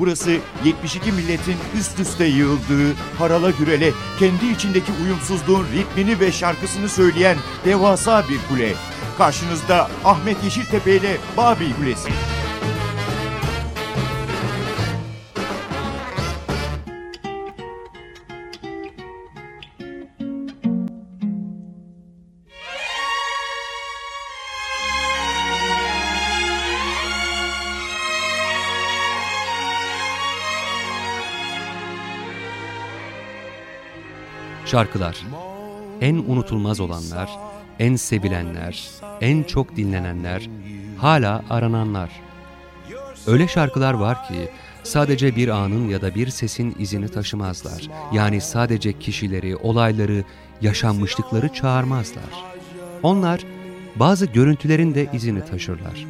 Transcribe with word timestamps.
Burası 0.00 0.36
72 0.64 1.12
milletin 1.12 1.56
üst 1.78 2.00
üste 2.00 2.24
yığıldığı, 2.24 2.94
harala 3.18 3.50
gürele, 3.50 3.92
kendi 4.18 4.46
içindeki 4.46 4.92
uyumsuzluğun 5.04 5.66
ritmini 5.72 6.20
ve 6.20 6.32
şarkısını 6.32 6.88
söyleyen 6.88 7.36
devasa 7.64 8.24
bir 8.28 8.38
kule. 8.48 8.74
Karşınızda 9.18 9.90
Ahmet 10.04 10.44
Yeşiltepe 10.44 10.96
ile 10.96 11.16
Babil 11.36 11.74
Kulesi. 11.74 12.10
Şarkılar, 34.70 35.26
en 36.00 36.14
unutulmaz 36.14 36.80
olanlar, 36.80 37.30
en 37.78 37.96
sevilenler, 37.96 38.88
en 39.20 39.42
çok 39.42 39.76
dinlenenler, 39.76 40.50
hala 40.98 41.44
arananlar. 41.50 42.10
Öyle 43.26 43.48
şarkılar 43.48 43.94
var 43.94 44.28
ki 44.28 44.50
sadece 44.82 45.36
bir 45.36 45.48
anın 45.48 45.88
ya 45.88 46.02
da 46.02 46.14
bir 46.14 46.28
sesin 46.28 46.76
izini 46.78 47.08
taşımazlar. 47.08 47.88
Yani 48.12 48.40
sadece 48.40 48.98
kişileri, 48.98 49.56
olayları, 49.56 50.24
yaşanmışlıkları 50.60 51.48
çağırmazlar. 51.48 52.44
Onlar 53.02 53.40
bazı 53.96 54.26
görüntülerin 54.26 54.94
de 54.94 55.06
izini 55.12 55.44
taşırlar. 55.44 56.06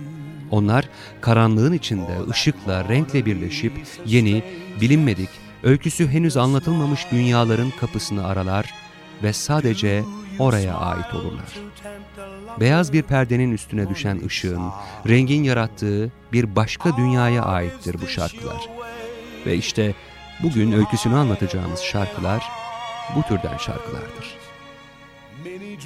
Onlar 0.51 0.89
karanlığın 1.21 1.73
içinde 1.73 2.31
ışıkla, 2.31 2.89
renkle 2.89 3.27
birleşip 3.27 3.73
yeni, 4.07 4.43
bilinmedik, 4.81 5.29
öyküsü 5.63 6.09
henüz 6.09 6.37
anlatılmamış 6.37 7.07
dünyaların 7.13 7.73
kapısını 7.81 8.27
aralar 8.27 8.75
ve 9.23 9.33
sadece 9.33 10.05
oraya 10.39 10.75
ait 10.75 11.15
olurlar. 11.15 11.59
Beyaz 12.61 12.93
bir 12.93 13.03
perdenin 13.03 13.53
üstüne 13.53 13.89
düşen 13.89 14.21
ışığın, 14.27 14.71
rengin 15.09 15.43
yarattığı 15.43 16.13
bir 16.33 16.57
başka 16.57 16.97
dünyaya 16.97 17.43
aittir 17.43 17.97
bu 18.03 18.07
şarkılar. 18.07 18.69
Ve 19.47 19.57
işte 19.57 19.95
bugün 20.43 20.73
öyküsünü 20.73 21.15
anlatacağımız 21.15 21.81
şarkılar 21.81 22.45
bu 23.17 23.23
türden 23.23 23.57
şarkılardır. 23.57 24.41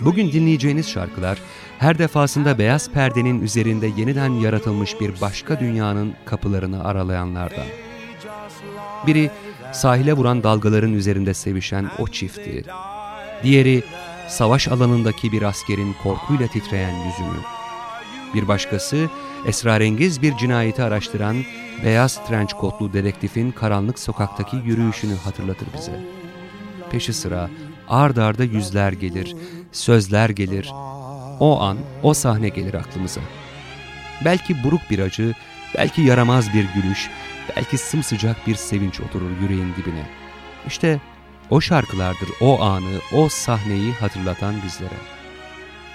Bugün 0.00 0.32
dinleyeceğiniz 0.32 0.88
şarkılar 0.88 1.38
her 1.78 1.98
defasında 1.98 2.58
beyaz 2.58 2.90
perdenin 2.90 3.42
üzerinde 3.42 3.86
yeniden 3.96 4.30
yaratılmış 4.30 5.00
bir 5.00 5.20
başka 5.20 5.60
dünyanın 5.60 6.14
kapılarını 6.24 6.84
aralayanlardan. 6.84 7.66
Biri 9.06 9.30
sahile 9.74 10.12
vuran 10.12 10.42
dalgaların 10.42 10.92
üzerinde 10.92 11.34
sevişen 11.34 11.90
o 11.98 12.08
çifti. 12.08 12.64
Diğeri 13.42 13.82
savaş 14.28 14.68
alanındaki 14.68 15.32
bir 15.32 15.42
askerin 15.42 15.94
korkuyla 16.02 16.46
titreyen 16.46 16.94
yüzünü. 16.94 17.40
Bir 18.34 18.48
başkası 18.48 19.10
esrarengiz 19.46 20.22
bir 20.22 20.36
cinayeti 20.36 20.82
araştıran 20.82 21.36
beyaz 21.84 22.26
trenç 22.26 22.52
kotlu 22.52 22.92
dedektifin 22.92 23.50
karanlık 23.50 23.98
sokaktaki 23.98 24.56
yürüyüşünü 24.56 25.14
hatırlatır 25.16 25.68
bize. 25.78 26.00
Peşi 26.90 27.12
sıra 27.12 27.50
ard 27.88 28.16
arda 28.16 28.44
yüzler 28.44 28.92
gelir, 28.92 29.36
sözler 29.72 30.30
gelir. 30.30 30.72
O 31.40 31.60
an, 31.60 31.78
o 32.02 32.14
sahne 32.14 32.48
gelir 32.48 32.74
aklımıza. 32.74 33.20
Belki 34.24 34.64
buruk 34.64 34.80
bir 34.90 34.98
acı, 34.98 35.34
belki 35.76 36.02
yaramaz 36.02 36.54
bir 36.54 36.66
gülüş, 36.74 37.10
belki 37.56 37.78
sımsıcak 37.78 38.46
bir 38.46 38.54
sevinç 38.54 39.00
oturur 39.00 39.30
yüreğin 39.42 39.74
dibine. 39.76 40.06
İşte 40.66 41.00
o 41.50 41.60
şarkılardır 41.60 42.28
o 42.40 42.62
anı, 42.62 42.98
o 43.12 43.28
sahneyi 43.28 43.92
hatırlatan 43.92 44.54
bizlere. 44.64 44.98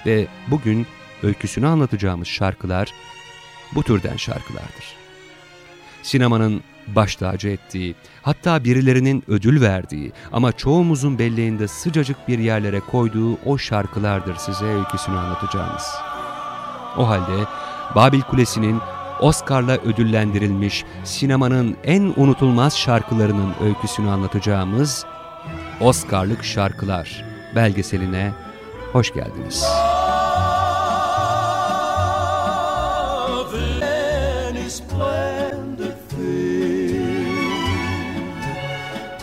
Ve 0.06 0.26
bugün 0.48 0.86
öyküsünü 1.22 1.66
anlatacağımız 1.66 2.28
şarkılar 2.28 2.92
bu 3.74 3.82
türden 3.82 4.16
şarkılardır. 4.16 4.94
Sinemanın 6.02 6.62
baş 6.86 7.16
tacı 7.16 7.48
ettiği, 7.48 7.94
hatta 8.22 8.64
birilerinin 8.64 9.24
ödül 9.28 9.60
verdiği 9.60 10.12
ama 10.32 10.52
çoğumuzun 10.52 11.18
belleğinde 11.18 11.68
sıcacık 11.68 12.28
bir 12.28 12.38
yerlere 12.38 12.80
koyduğu 12.80 13.38
o 13.46 13.58
şarkılardır 13.58 14.36
size 14.36 14.64
öyküsünü 14.64 15.18
anlatacağımız. 15.18 15.94
O 16.96 17.08
halde 17.08 17.44
Babil 17.94 18.20
Kulesi'nin 18.20 18.80
Oscar'la 19.20 19.76
ödüllendirilmiş 19.76 20.84
sinemanın 21.04 21.76
en 21.84 22.12
unutulmaz 22.16 22.78
şarkılarının 22.78 23.54
öyküsünü 23.64 24.10
anlatacağımız 24.10 25.06
Oscar'lık 25.80 26.44
Şarkılar 26.44 27.24
belgeseline 27.54 28.32
hoş 28.92 29.14
geldiniz. 29.14 29.64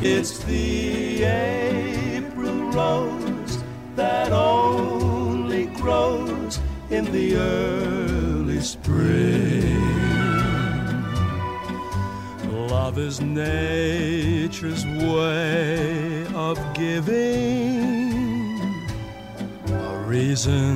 It's 0.02 0.40
the 0.40 1.26
April 1.26 2.72
rose 2.74 3.58
that 3.96 4.32
only 4.32 5.66
grows 5.82 6.60
in 6.92 7.06
the 7.06 7.36
early 7.36 8.07
spring. 8.68 9.82
Love 12.68 12.98
is 13.00 13.22
nature's 13.22 14.86
way 14.86 16.28
of 16.36 16.60
giving 16.74 18.60
a 19.70 20.04
reason 20.06 20.68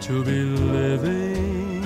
to 0.00 0.24
be 0.24 0.40
living. 0.78 1.82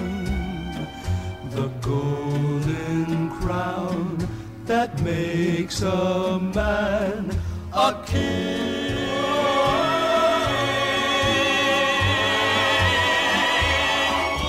The 1.56 1.68
golden 1.80 3.30
crown 3.40 4.28
that 4.66 5.00
makes 5.02 5.80
a 5.80 6.38
man 6.38 7.30
a 7.72 8.04
king. 8.06 8.69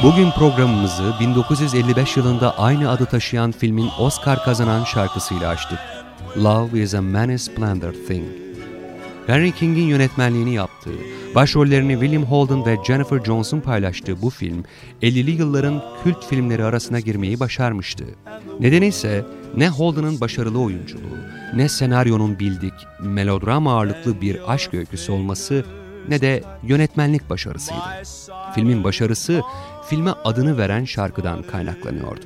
Bugün 0.04 0.32
programımızı 0.32 1.14
1955 1.20 2.18
yılında 2.18 2.60
aynı 2.60 2.90
adı 2.90 3.06
taşıyan 3.06 3.52
filmin 3.52 3.90
Oscar 4.00 4.44
kazanan 4.44 4.84
şarkısıyla 4.84 5.50
açtık. 5.50 5.80
Love 6.38 6.80
is 6.80 6.94
a 6.94 7.02
many 7.02 7.38
splendor 7.38 7.94
thing. 8.08 8.26
Henry 9.28 9.52
King'in 9.52 9.88
yönetmenliğini 9.88 10.54
yaptığı, 10.54 10.96
başrollerini 11.36 11.94
William 11.94 12.24
Holden 12.24 12.66
ve 12.66 12.78
Jennifer 12.88 13.24
Johnson 13.24 13.60
paylaştığı 13.60 14.22
bu 14.22 14.30
film, 14.30 14.64
50'li 15.02 15.32
yılların 15.32 15.84
kült 16.04 16.26
filmleri 16.26 16.64
arasına 16.64 17.00
girmeyi 17.00 17.40
başarmıştı. 17.40 18.06
Nedeni 18.60 18.88
ise 18.88 19.26
ne 19.58 19.70
Holden'ın 19.70 20.22
başarılı 20.22 20.60
oyunculuğu, 20.60 21.18
ne 21.56 21.70
senaryonun 21.70 22.40
bildik, 22.40 22.74
melodram 23.00 23.68
ağırlıklı 23.68 24.22
bir 24.22 24.54
aşk 24.54 24.74
öyküsü 24.74 25.12
olması 25.12 25.66
ne 26.10 26.22
de 26.22 26.44
yönetmenlik 26.64 27.30
başarısıydı. 27.30 27.80
Filmin 28.56 28.84
başarısı 28.84 29.42
filme 29.86 30.12
adını 30.26 30.58
veren 30.58 30.86
şarkıdan 30.86 31.44
kaynaklanıyordu. 31.44 32.26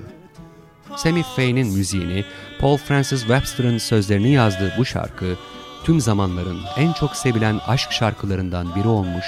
Sammy 0.96 1.24
Faye'nin 1.24 1.68
müziğini, 1.68 2.26
Paul 2.60 2.78
Francis 2.78 3.20
Webster'ın 3.20 3.78
sözlerini 3.78 4.32
yazdığı 4.32 4.74
bu 4.78 4.86
şarkı, 4.86 5.36
tüm 5.84 6.02
zamanların 6.02 6.60
en 6.78 6.94
çok 6.94 7.16
sevilen 7.16 7.60
aşk 7.68 7.92
şarkılarından 7.92 8.76
biri 8.76 8.88
olmuş 8.88 9.26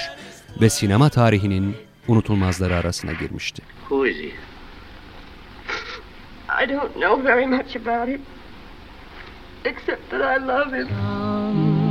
ve 0.60 0.70
sinema 0.70 1.08
tarihinin 1.08 1.76
unutulmazları 2.08 2.76
arasına 2.76 3.12
girmişti. 3.12 3.62
Who 3.80 4.06
is 4.06 4.16
he? 4.16 4.32
I 6.64 6.68
don't 6.68 6.94
know 6.94 7.32
very 7.32 7.46
much 7.46 7.76
about 7.76 8.08
him. 8.08 8.20
Except 9.64 10.10
that 10.10 10.20
I 10.20 10.46
love 10.46 10.78
him. 10.78 10.88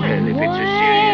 Well, 0.02 0.28
if 0.28 0.36
it's 0.36 0.42
a 0.42 0.66
serious 0.66 1.08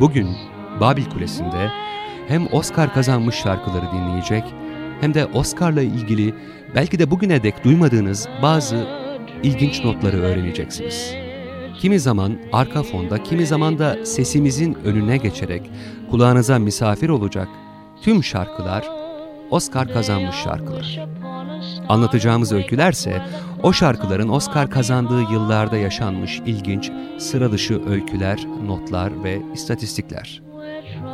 Bugün 0.00 0.28
Babil 0.80 1.04
Kulesi'nde 1.04 1.70
hem 2.28 2.46
Oscar 2.52 2.94
kazanmış 2.94 3.36
şarkıları 3.36 3.84
dinleyecek 3.92 4.44
hem 5.00 5.14
de 5.14 5.26
Oscar'la 5.26 5.82
ilgili 5.82 6.34
belki 6.74 6.98
de 6.98 7.10
bugüne 7.10 7.42
dek 7.42 7.64
duymadığınız 7.64 8.28
bazı 8.42 8.86
ilginç 9.42 9.84
notları 9.84 10.16
öğreneceksiniz. 10.16 11.14
Kimi 11.80 12.00
zaman 12.00 12.38
arka 12.52 12.82
fonda, 12.82 13.22
kimi 13.22 13.46
zaman 13.46 13.78
da 13.78 14.06
sesimizin 14.06 14.76
önüne 14.84 15.16
geçerek 15.16 15.70
kulağınıza 16.10 16.58
misafir 16.58 17.08
olacak 17.08 17.48
tüm 18.02 18.24
şarkılar 18.24 19.01
Oscar 19.52 19.92
kazanmış 19.92 20.36
şarkılar. 20.36 21.00
Anlatacağımız 21.88 22.52
öykülerse 22.52 23.22
o 23.62 23.72
şarkıların 23.72 24.28
Oscar 24.28 24.70
kazandığı 24.70 25.20
yıllarda 25.20 25.76
yaşanmış 25.76 26.40
ilginç, 26.46 26.90
sıra 27.18 27.52
dışı 27.52 27.80
öyküler, 27.88 28.46
notlar 28.66 29.24
ve 29.24 29.42
istatistikler. 29.54 30.42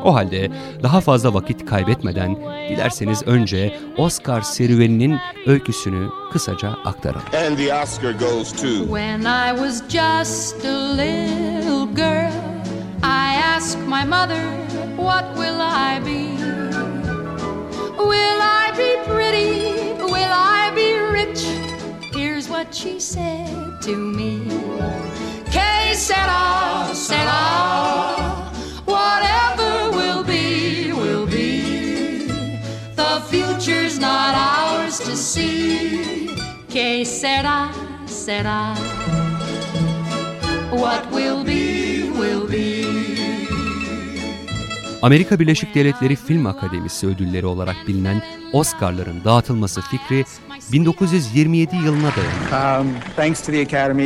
O 0.05 0.15
halde 0.15 0.51
daha 0.83 1.01
fazla 1.01 1.35
vakit 1.35 1.67
kaybetmeden 1.67 2.37
dilerseniz 2.69 3.23
önce 3.27 3.77
Oscar 3.97 4.41
serüveninin 4.41 5.19
öyküsünü 5.47 6.09
kısaca 6.33 6.71
aktaralım. 6.85 7.23
And 7.47 7.57
the 7.57 7.75
Oscar 7.83 8.13
goes 8.13 8.53
to 8.53 8.69
When 8.69 9.21
I 9.21 9.57
was 9.57 9.83
just 9.89 10.65
a 10.65 10.97
little 10.97 11.95
girl, 11.95 12.33
I 13.03 13.43
asked 13.57 13.81
my 13.81 14.05
mother, 14.05 14.45
What 14.97 15.25
will 15.37 15.61
I 15.61 16.01
be? 16.07 16.58
Will 17.99 18.41
I 18.41 18.73
be 18.77 18.97
pretty? 19.11 19.93
Will 20.03 20.33
I 20.33 20.71
be 20.75 20.95
rich? 21.19 21.43
Here's 22.15 22.49
what 22.49 22.75
she 22.75 23.01
said 23.01 23.83
to 23.83 23.97
me. 23.97 24.49
Que 25.51 25.95
sera, 25.95 26.89
sera. 26.95 28.51
Whatever 28.85 29.91
will 29.97 30.23
be, 30.23 30.93
will 30.93 31.27
be. 31.27 32.27
The 32.95 33.21
future's 33.29 33.99
not 33.99 34.35
ours 34.35 34.99
to 35.01 35.17
see. 35.17 36.29
Que 36.69 37.05
sera, 37.05 37.73
sera. 38.07 38.77
What 40.71 41.11
will 41.11 41.43
be, 41.45 42.11
will 42.11 42.47
be. 42.47 42.88
Amerika 45.03 45.39
Birleşik 45.41 45.75
Devletleri 45.75 46.17
Film 46.17 46.47
Akademisi 46.47 47.07
ödülleri 47.07 47.47
olarak 47.47 47.77
bilinen 47.89 48.23
Oscar'ların 48.53 49.25
dağıtılması 49.25 49.81
fikri 49.81 50.25
1927 50.73 51.77
yılına 51.77 52.11
dayanıyor. 52.17 52.81
Um. 52.81 52.87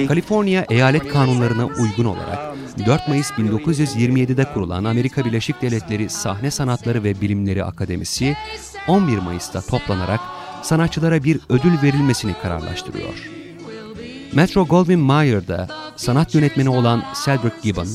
Kaliforniya 0.07 0.67
eyalet 0.71 1.09
kanunlarına 1.09 1.67
uygun 1.67 2.05
olarak 2.05 2.39
4 2.87 3.09
Mayıs 3.09 3.31
1927'de 3.31 4.45
kurulan 4.55 4.85
Amerika 4.85 5.25
Birleşik 5.25 5.63
Devletleri 5.63 6.09
Sahne 6.09 6.51
Sanatları 6.51 7.05
ve 7.05 7.21
Bilimleri 7.21 7.65
Akademisi 7.65 8.37
11 8.89 9.19
Mayıs'ta 9.19 9.61
toplanarak 9.61 10.21
sanatçılara 10.63 11.25
bir 11.25 11.41
ödül 11.49 11.83
verilmesini 11.83 12.35
kararlaştırıyor. 12.43 13.31
Metro 14.33 14.67
Goldwyn 14.67 14.99
Mayer'da 14.99 15.69
sanat 15.97 16.35
yönetmeni 16.35 16.69
olan 16.69 17.05
Cedric 17.25 17.55
Gibbon, 17.63 17.89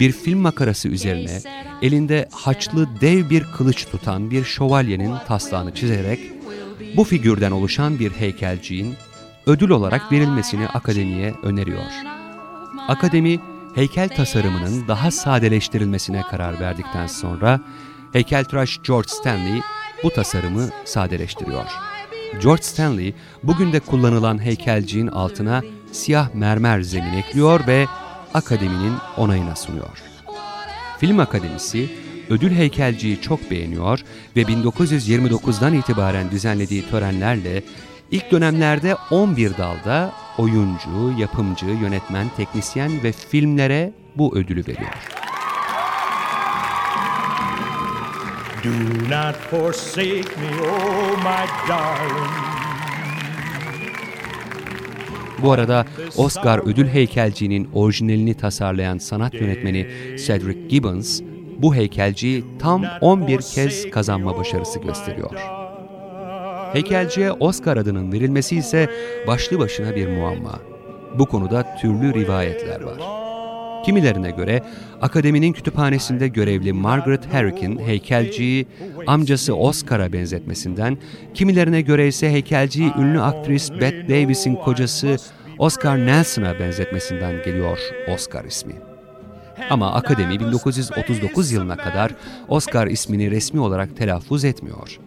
bir 0.00 0.12
film 0.12 0.38
makarası 0.38 0.88
üzerine 0.88 1.40
elinde 1.82 2.28
haçlı 2.32 3.00
dev 3.00 3.30
bir 3.30 3.44
kılıç 3.56 3.86
tutan 3.90 4.30
bir 4.30 4.44
şövalyenin 4.44 5.14
taslağını 5.28 5.74
çizerek 5.74 6.20
bu 6.96 7.04
figürden 7.04 7.50
oluşan 7.50 7.98
bir 7.98 8.10
heykelciğin 8.10 8.94
ödül 9.46 9.70
olarak 9.70 10.12
verilmesini 10.12 10.68
akademiye 10.68 11.34
öneriyor. 11.42 11.92
Akademi, 12.88 13.40
heykel 13.74 14.08
tasarımının 14.08 14.88
daha 14.88 15.10
sadeleştirilmesine 15.10 16.22
karar 16.22 16.60
verdikten 16.60 17.06
sonra 17.06 17.60
heykeltıraş 18.12 18.80
George 18.86 19.08
Stanley 19.08 19.60
bu 20.04 20.10
tasarımı 20.10 20.68
sadeleştiriyor. 20.84 21.64
George 22.42 22.62
Stanley 22.62 23.14
bugün 23.42 23.72
de 23.72 23.80
kullanılan 23.80 24.44
heykelciğin 24.44 25.06
altına 25.06 25.62
siyah 25.92 26.34
mermer 26.34 26.80
zemin 26.80 27.12
ekliyor 27.12 27.66
ve 27.66 27.86
akademinin 28.34 28.94
onayına 29.16 29.56
sunuyor. 29.56 30.02
Film 30.98 31.20
Akademisi 31.20 31.90
ödül 32.30 32.52
heykelciyi 32.56 33.20
çok 33.20 33.50
beğeniyor 33.50 34.00
ve 34.36 34.42
1929'dan 34.42 35.74
itibaren 35.74 36.30
düzenlediği 36.30 36.88
törenlerle 36.90 37.62
ilk 38.10 38.30
dönemlerde 38.30 38.96
11 39.10 39.58
dalda 39.58 40.12
oyuncu, 40.38 41.14
yapımcı, 41.18 41.66
yönetmen, 41.66 42.26
teknisyen 42.36 43.02
ve 43.02 43.12
filmlere 43.12 43.92
bu 44.16 44.36
ödülü 44.36 44.66
veriyor. 44.66 45.22
Do 48.64 48.70
not 49.10 49.36
forsake 49.50 50.36
me, 50.40 50.62
oh 50.62 51.16
my 51.16 51.68
darling. 51.68 52.61
Bu 55.42 55.52
arada 55.52 55.84
Oscar 56.16 56.58
ödül 56.58 56.88
heykelciğinin 56.88 57.68
orijinalini 57.74 58.34
tasarlayan 58.34 58.98
sanat 58.98 59.34
yönetmeni 59.34 59.86
Cedric 60.26 60.68
Gibbons, 60.68 61.20
bu 61.58 61.74
heykelciyi 61.74 62.44
tam 62.58 62.84
11 63.00 63.38
kez 63.38 63.90
kazanma 63.90 64.38
başarısı 64.38 64.78
gösteriyor. 64.78 65.30
Heykelciye 66.72 67.32
Oscar 67.32 67.76
adının 67.76 68.12
verilmesi 68.12 68.56
ise 68.56 68.90
başlı 69.26 69.58
başına 69.58 69.96
bir 69.96 70.08
muamma. 70.08 70.58
Bu 71.18 71.26
konuda 71.26 71.76
türlü 71.80 72.14
rivayetler 72.14 72.80
var. 72.80 73.21
Kimilerine 73.84 74.30
göre 74.30 74.62
akademinin 75.00 75.52
kütüphanesinde 75.52 76.28
görevli 76.28 76.72
Margaret 76.72 77.32
Herrick'in 77.32 77.78
heykelciyi 77.78 78.66
amcası 79.06 79.56
Oscar'a 79.56 80.12
benzetmesinden, 80.12 80.98
kimilerine 81.34 81.80
göre 81.80 82.08
ise 82.08 82.32
heykelciyi 82.32 82.92
ünlü 82.98 83.20
aktris 83.20 83.72
Bette 83.72 84.08
Davis'in 84.08 84.54
kocası 84.54 85.16
Oscar 85.58 85.98
Nelson'a 85.98 86.58
benzetmesinden 86.58 87.42
geliyor 87.44 87.78
Oscar 88.14 88.44
ismi. 88.44 88.74
Ama 89.70 89.92
akademi 89.92 90.40
1939 90.40 91.52
yılına 91.52 91.76
kadar 91.76 92.12
Oscar 92.48 92.86
ismini 92.86 93.30
resmi 93.30 93.60
olarak 93.60 93.96
telaffuz 93.96 94.44
etmiyor. 94.44 94.98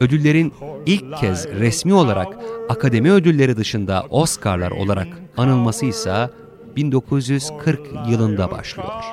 Ödüllerin 0.00 0.52
ilk 0.86 1.16
kez 1.16 1.48
resmi 1.48 1.94
olarak 1.94 2.28
akademi 2.68 3.12
ödülleri 3.12 3.56
dışında 3.56 4.04
Oscar'lar 4.10 4.70
olarak 4.70 5.08
anılması 5.36 5.86
ise 5.86 6.28
1940 6.76 7.80
yılında 8.08 8.50
başlıyor. 8.50 9.04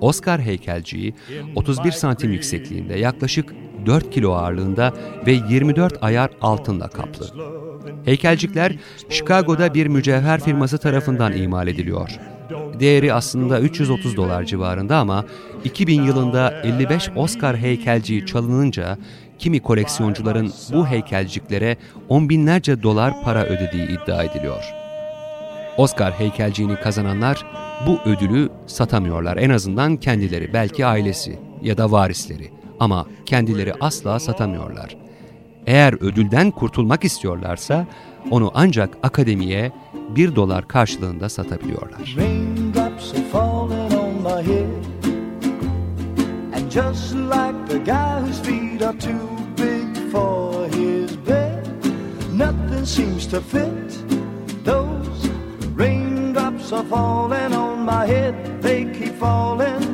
Oscar 0.00 0.40
heykelciyi 0.40 1.14
31 1.54 1.92
santim 1.92 2.32
yüksekliğinde 2.32 2.98
yaklaşık 2.98 3.54
4 3.86 4.10
kilo 4.10 4.32
ağırlığında 4.32 4.92
ve 5.26 5.32
24 5.32 6.02
ayar 6.02 6.30
altınla 6.40 6.88
kaplı. 6.88 7.26
Heykelcikler 8.04 8.76
Chicago'da 9.08 9.74
bir 9.74 9.86
mücevher 9.86 10.40
firması 10.40 10.78
tarafından 10.78 11.36
imal 11.36 11.68
ediliyor. 11.68 12.10
Değeri 12.80 13.12
aslında 13.12 13.60
330 13.60 14.16
dolar 14.16 14.44
civarında 14.44 14.96
ama 14.96 15.24
2000 15.64 16.02
yılında 16.02 16.60
55 16.64 17.10
Oscar 17.16 17.56
heykelciği 17.56 18.26
çalınınca 18.26 18.98
kimi 19.38 19.60
koleksiyoncuların 19.60 20.52
bu 20.72 20.86
heykelciklere 20.86 21.76
on 22.08 22.28
binlerce 22.28 22.82
dolar 22.82 23.22
para 23.22 23.44
ödediği 23.44 23.88
iddia 23.88 24.22
ediliyor. 24.22 24.83
Oscar 25.76 26.12
heykelciğini 26.12 26.76
kazananlar 26.76 27.46
bu 27.86 27.98
ödülü 28.10 28.48
satamıyorlar. 28.66 29.36
En 29.36 29.50
azından 29.50 29.96
kendileri, 29.96 30.52
belki 30.52 30.86
ailesi 30.86 31.38
ya 31.62 31.78
da 31.78 31.90
varisleri. 31.90 32.50
Ama 32.80 33.06
kendileri 33.26 33.74
asla 33.80 34.20
satamıyorlar. 34.20 34.96
Eğer 35.66 35.92
ödülden 35.92 36.50
kurtulmak 36.50 37.04
istiyorlarsa 37.04 37.86
onu 38.30 38.50
ancak 38.54 38.96
akademiye 39.02 39.72
bir 40.16 40.36
dolar 40.36 40.68
karşılığında 40.68 41.28
satabiliyorlar. 41.28 42.16
Just 46.70 47.14
like 47.14 47.68
the 47.68 47.78
guy 47.78 48.20
whose 48.20 48.40
feet 48.42 48.82
are 48.82 48.98
too 48.98 49.28
big 49.56 50.10
for 50.10 50.66
his 50.66 51.16
bed, 51.28 51.66
nothing 52.32 52.84
seems 52.84 53.28
to 53.28 53.40
fit. 53.40 54.03
Are 56.72 56.82
falling 56.82 57.52
on 57.52 57.84
my 57.84 58.06
head, 58.06 58.62
they 58.62 58.86
keep 58.86 59.14
falling. 59.16 59.84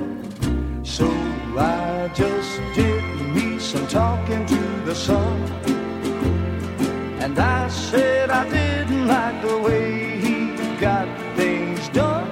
So 0.85 1.11
I 1.59 2.09
just 2.15 2.59
did 2.75 3.03
me 3.35 3.59
some 3.59 3.87
talking 3.89 4.47
to 4.47 4.61
the 4.87 4.95
sun. 4.95 5.43
And 7.19 7.37
I 7.39 7.69
said 7.69 8.31
I 8.31 8.49
didn't 8.49 9.09
like 9.09 9.43
the 9.43 9.59
way 9.59 10.21
he 10.21 10.57
got 10.81 11.09
things 11.37 11.87
done. 11.89 12.31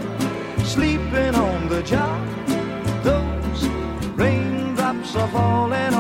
Sleeping 0.65 1.35
on 1.35 1.69
the 1.69 1.83
job, 1.83 2.25
those 3.03 3.67
raindrops 4.17 5.17
are 5.17 5.29
falling 5.29 5.95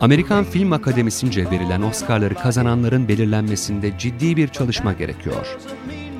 Amerikan 0.00 0.44
Film 0.44 0.72
Akademisi'nce 0.72 1.50
verilen 1.50 1.82
Oscar'ları 1.82 2.34
kazananların 2.34 3.08
belirlenmesinde 3.08 3.98
ciddi 3.98 4.36
bir 4.36 4.48
çalışma 4.48 4.92
gerekiyor. 4.92 5.56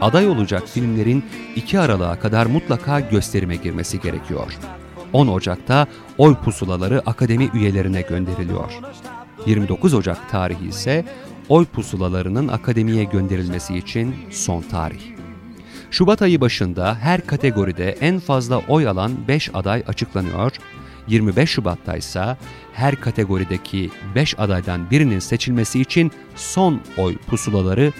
Aday 0.00 0.28
olacak 0.28 0.69
filmlerin 0.69 1.25
2 1.57 1.81
Aralık'a 1.81 2.19
kadar 2.19 2.47
mutlaka 2.47 3.00
gösterime 3.00 3.57
girmesi 3.57 4.00
gerekiyor. 4.00 4.59
10 5.12 5.26
Ocak'ta 5.26 5.87
oy 6.19 6.35
pusulaları 6.35 7.02
akademi 7.07 7.50
üyelerine 7.54 8.00
gönderiliyor. 8.00 8.73
29 9.47 9.95
Ocak 9.95 10.31
tarihi 10.31 10.69
ise 10.69 11.04
oy 11.49 11.64
pusulalarının 11.64 12.49
akademiye 12.49 13.04
gönderilmesi 13.04 13.76
için 13.76 14.14
son 14.31 14.62
tarih. 14.62 15.00
Şubat 15.90 16.23
ayı 16.23 16.40
başında 16.40 16.95
her 16.95 17.26
kategoride 17.26 17.90
en 17.90 18.19
fazla 18.19 18.59
oy 18.69 18.88
alan 18.88 19.12
5 19.28 19.50
aday 19.54 19.83
açıklanıyor. 19.87 20.52
25 21.08 21.50
Şubat'ta 21.50 21.96
ise 21.96 22.37
her 22.73 23.00
kategorideki 23.00 23.90
5 24.14 24.38
adaydan 24.38 24.90
birinin 24.90 25.18
seçilmesi 25.18 25.80
için 25.80 26.12
son 26.34 26.80
oy 26.99 27.16
pusulaları 27.16 27.92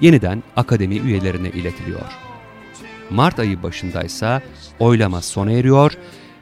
yeniden 0.00 0.42
akademi 0.56 0.98
üyelerine 0.98 1.48
iletiliyor. 1.48 2.12
Mart 3.10 3.38
ayı 3.38 3.62
başında 3.62 4.02
ise 4.02 4.42
oylama 4.78 5.22
sona 5.22 5.52
eriyor 5.52 5.92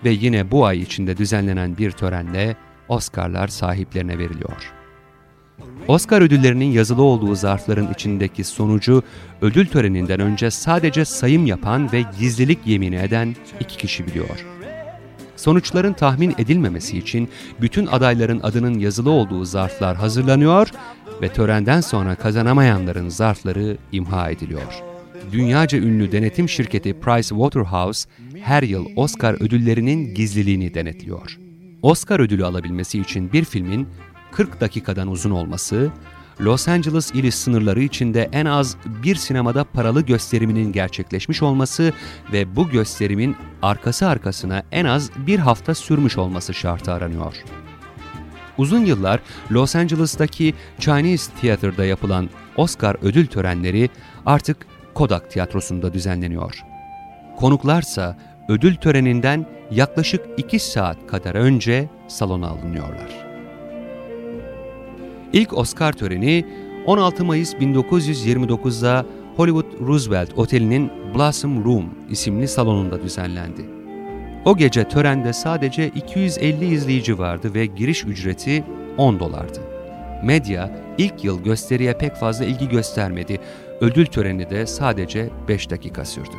ve 0.05 0.11
yine 0.11 0.51
bu 0.51 0.67
ay 0.67 0.83
içinde 0.83 1.17
düzenlenen 1.17 1.79
bir 1.79 1.91
törenle 1.91 2.57
Oscar'lar 2.89 3.49
sahiplerine 3.49 4.19
veriliyor. 4.19 4.73
Oscar 5.89 6.23
ödüllerinin 6.23 6.71
yazılı 6.71 7.03
olduğu 7.03 7.35
zarfların 7.35 7.93
içindeki 7.93 8.45
sonucu 8.45 9.03
ödül 9.43 9.67
töreninden 9.67 10.21
önce 10.21 10.51
sadece 10.51 11.05
sayım 11.05 11.47
yapan 11.47 11.93
ve 11.93 12.05
gizlilik 12.19 12.67
yemini 12.67 12.97
eden 12.97 13.37
iki 13.61 13.77
kişi 13.77 14.07
biliyor. 14.07 14.56
Sonuçların 15.37 15.93
tahmin 15.93 16.35
edilmemesi 16.39 16.99
için 16.99 17.29
bütün 17.61 17.87
adayların 17.87 18.41
adının 18.43 18.79
yazılı 18.79 19.11
olduğu 19.11 19.45
zarflar 19.45 19.97
hazırlanıyor 19.97 20.69
ve 21.23 21.29
törenden 21.29 21.81
sonra 21.81 22.15
kazanamayanların 22.15 23.09
zarfları 23.09 23.77
imha 23.93 24.31
ediliyor. 24.31 24.83
Dünyaca 25.33 25.79
ünlü 25.79 26.13
denetim 26.13 26.49
şirketi 26.49 27.01
Pricewaterhouse 27.01 28.09
her 28.43 28.63
yıl 28.63 28.87
Oscar 28.97 29.35
ödüllerinin 29.35 30.15
gizliliğini 30.15 30.75
denetliyor. 30.75 31.39
Oscar 31.83 32.21
ödülü 32.21 32.45
alabilmesi 32.45 33.01
için 33.01 33.33
bir 33.33 33.45
filmin 33.45 33.89
40 34.33 34.61
dakikadan 34.61 35.09
uzun 35.09 35.31
olması, 35.31 35.91
Los 36.41 36.69
Angeles 36.69 37.15
ili 37.15 37.33
sınırları 37.33 37.81
içinde 37.83 38.29
en 38.33 38.47
az 38.47 38.77
bir 38.87 39.15
sinemada 39.15 39.65
paralı 39.65 40.01
gösteriminin 40.01 40.73
gerçekleşmiş 40.73 41.43
olması 41.43 41.93
ve 42.33 42.57
bu 42.57 42.69
gösterimin 42.69 43.37
arkası 43.63 44.09
arkasına 44.09 44.63
en 44.73 44.85
az 44.85 45.11
bir 45.27 45.39
hafta 45.39 45.75
sürmüş 45.75 46.19
olması 46.19 46.55
şartı 46.55 46.93
aranıyor. 46.93 47.35
Uzun 48.59 48.85
yıllar 48.85 49.21
Los 49.51 49.77
Angeles'taki 49.77 50.55
Chinese 50.79 51.33
Theater'da 51.41 51.85
yapılan 51.85 52.31
Oscar 52.57 52.97
ödül 53.03 53.27
törenleri 53.27 53.91
artık 54.27 54.57
Kodak 54.95 55.31
Tiyatrosu'nda 55.31 55.95
düzenleniyor. 55.95 56.63
Konuklarsa 57.37 58.19
ödül 58.49 58.75
töreninden 58.75 59.47
yaklaşık 59.71 60.21
2 60.37 60.59
saat 60.59 61.07
kadar 61.07 61.35
önce 61.35 61.89
salona 62.09 62.49
alınıyorlar. 62.49 63.26
İlk 65.33 65.59
Oscar 65.59 65.93
töreni 65.93 66.45
16 66.87 67.25
Mayıs 67.25 67.55
1929'da 67.55 69.07
Hollywood 69.37 69.87
Roosevelt 69.87 70.39
Oteli'nin 70.39 70.91
Blossom 71.15 71.65
Room 71.65 71.85
isimli 72.11 72.49
salonunda 72.49 73.03
düzenlendi. 73.03 73.65
O 74.45 74.57
gece 74.57 74.89
törende 74.89 75.33
sadece 75.33 75.89
250 75.89 76.67
izleyici 76.67 77.19
vardı 77.19 77.55
ve 77.55 77.67
giriş 77.67 78.05
ücreti 78.05 78.65
10 78.99 79.21
dolardı. 79.21 79.61
Medya 80.25 80.71
ilk 80.99 81.25
yıl 81.25 81.43
gösteriye 81.43 81.99
pek 81.99 82.15
fazla 82.15 82.45
ilgi 82.45 82.69
göstermedi. 82.69 83.41
Ödül 83.81 84.07
töreni 84.07 84.51
de 84.51 84.67
sadece 84.67 85.31
5 85.49 85.71
dakika 85.71 86.05
sürdü. 86.05 86.37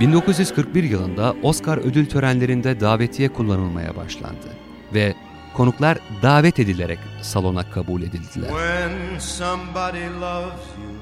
1941 0.00 0.84
yılında 0.84 1.34
Oscar 1.42 1.78
ödül 1.78 2.06
törenlerinde 2.06 2.80
davetiye 2.80 3.28
kullanılmaya 3.28 3.96
başlandı 3.96 4.48
ve 4.94 5.14
konuklar 5.54 5.98
davet 6.22 6.58
edilerek 6.58 6.98
salona 7.22 7.70
kabul 7.70 8.02
edildiler. 8.02 8.50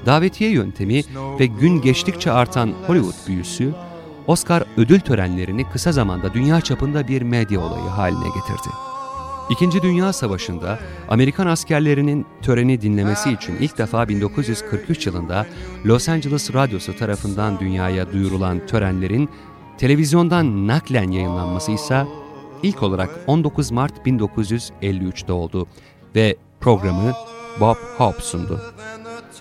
Davetiye 0.05 0.51
yöntemi 0.51 1.03
ve 1.39 1.45
gün 1.45 1.81
geçtikçe 1.81 2.31
artan 2.31 2.73
Hollywood 2.87 3.27
büyüsü, 3.27 3.73
Oscar 4.27 4.63
ödül 4.77 4.99
törenlerini 4.99 5.69
kısa 5.69 5.91
zamanda 5.91 6.33
dünya 6.33 6.61
çapında 6.61 7.07
bir 7.07 7.21
medya 7.21 7.59
olayı 7.59 7.89
haline 7.89 8.27
getirdi. 8.27 8.86
İkinci 9.49 9.81
Dünya 9.81 10.13
Savaşı'nda 10.13 10.79
Amerikan 11.09 11.47
askerlerinin 11.47 12.25
töreni 12.41 12.81
dinlemesi 12.81 13.31
için 13.31 13.55
ilk 13.59 13.77
defa 13.77 14.09
1943 14.09 15.07
yılında 15.07 15.45
Los 15.85 16.09
Angeles 16.09 16.53
Radyosu 16.53 16.97
tarafından 16.97 17.59
dünyaya 17.59 18.11
duyurulan 18.11 18.67
törenlerin 18.67 19.29
televizyondan 19.77 20.67
naklen 20.67 21.11
yayınlanması 21.11 21.71
ise 21.71 22.05
ilk 22.63 22.83
olarak 22.83 23.09
19 23.27 23.71
Mart 23.71 24.07
1953'te 24.07 25.33
oldu 25.33 25.67
ve 26.15 26.35
programı 26.59 27.13
Bob 27.59 27.77
Hope 27.97 28.21
sundu. 28.21 28.61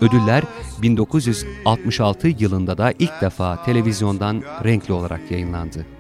Ödüller 0.01 0.45
1966 0.83 2.29
yılında 2.29 2.79
da 2.79 2.93
ilk 2.99 3.21
defa 3.21 3.65
televizyondan 3.65 4.43
renkli 4.65 4.93
olarak 4.93 5.31
yayınlandı. 5.31 5.96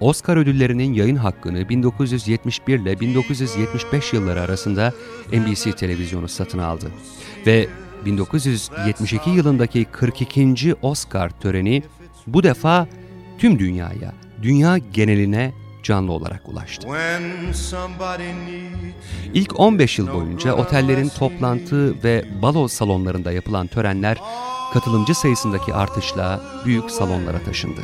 Oscar 0.00 0.36
ödüllerinin 0.36 0.94
yayın 0.94 1.16
hakkını 1.16 1.68
1971 1.68 2.78
ile 2.78 3.00
1975 3.00 4.12
yılları 4.12 4.40
arasında 4.40 4.92
NBC 5.32 5.72
televizyonu 5.72 6.28
satın 6.28 6.58
aldı. 6.58 6.90
Ve 7.46 7.68
1972 8.04 9.30
yılındaki 9.30 9.84
42. 9.84 10.74
Oscar 10.82 11.30
töreni 11.30 11.82
bu 12.26 12.42
defa 12.42 12.88
tüm 13.38 13.58
dünyaya, 13.58 14.12
dünya 14.42 14.78
geneline 14.78 15.52
canlı 15.82 16.12
olarak 16.12 16.48
ulaştı. 16.48 16.88
İlk 19.34 19.60
15 19.60 19.98
yıl 19.98 20.14
boyunca 20.14 20.54
otellerin 20.54 21.08
toplantı 21.08 22.04
ve 22.04 22.24
balo 22.42 22.68
salonlarında 22.68 23.32
yapılan 23.32 23.66
törenler 23.66 24.18
katılımcı 24.72 25.14
sayısındaki 25.14 25.74
artışla 25.74 26.40
büyük 26.66 26.90
salonlara 26.90 27.38
taşındı. 27.38 27.80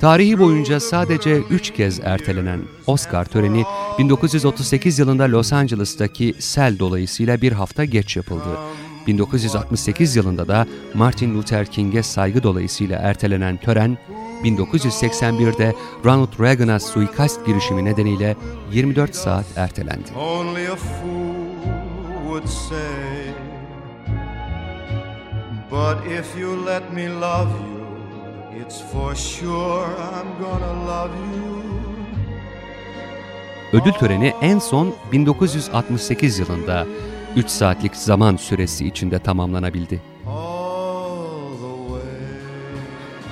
Tarihi 0.00 0.38
boyunca 0.38 0.80
sadece 0.80 1.36
3 1.38 1.72
kez 1.72 2.00
ertelenen 2.00 2.60
Oscar 2.86 3.24
töreni 3.24 3.64
1938 3.98 4.98
yılında 4.98 5.32
Los 5.32 5.52
Angeles'taki 5.52 6.34
sel 6.38 6.78
dolayısıyla 6.78 7.40
bir 7.40 7.52
hafta 7.52 7.84
geç 7.84 8.16
yapıldı. 8.16 8.58
1968 9.06 10.16
yılında 10.16 10.48
da 10.48 10.66
Martin 10.94 11.34
Luther 11.34 11.66
King'e 11.66 12.02
saygı 12.02 12.42
dolayısıyla 12.42 12.98
ertelenen 12.98 13.56
tören 13.56 13.98
1981'de 14.44 15.74
Ronald 16.04 16.40
Reagan'a 16.40 16.80
suikast 16.80 17.46
girişimi 17.46 17.84
nedeniyle 17.84 18.36
24 18.72 19.14
saat 19.14 19.46
ertelendi. 19.56 20.08
Say. 22.46 22.78
But 25.70 26.06
if 26.06 26.36
you 26.40 26.66
let 26.66 26.92
me 26.92 27.08
love 27.08 27.50
you, 27.50 27.77
Ödül 33.72 33.92
töreni 33.92 34.34
en 34.42 34.58
son 34.58 34.94
1968 35.12 36.38
yılında 36.38 36.86
3 37.36 37.48
saatlik 37.48 37.96
zaman 37.96 38.36
süresi 38.36 38.86
içinde 38.86 39.18
tamamlanabildi. 39.18 40.02
All 40.26 41.52
the 41.52 42.02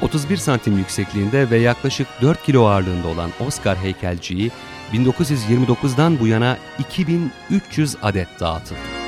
way. 0.01 0.09
31 0.09 0.37
santim 0.37 0.79
yüksekliğinde 0.79 1.51
ve 1.51 1.59
yaklaşık 1.59 2.07
4 2.23 2.43
kilo 2.43 2.65
ağırlığında 2.65 3.09
olan 3.09 3.31
Oscar 3.47 3.77
heykelciyi 3.77 4.51
1929'dan 4.93 6.21
bu 6.21 6.27
yana 6.27 6.57
2300 6.79 7.97
adet 8.03 8.29
dağıtıldı. 8.41 9.06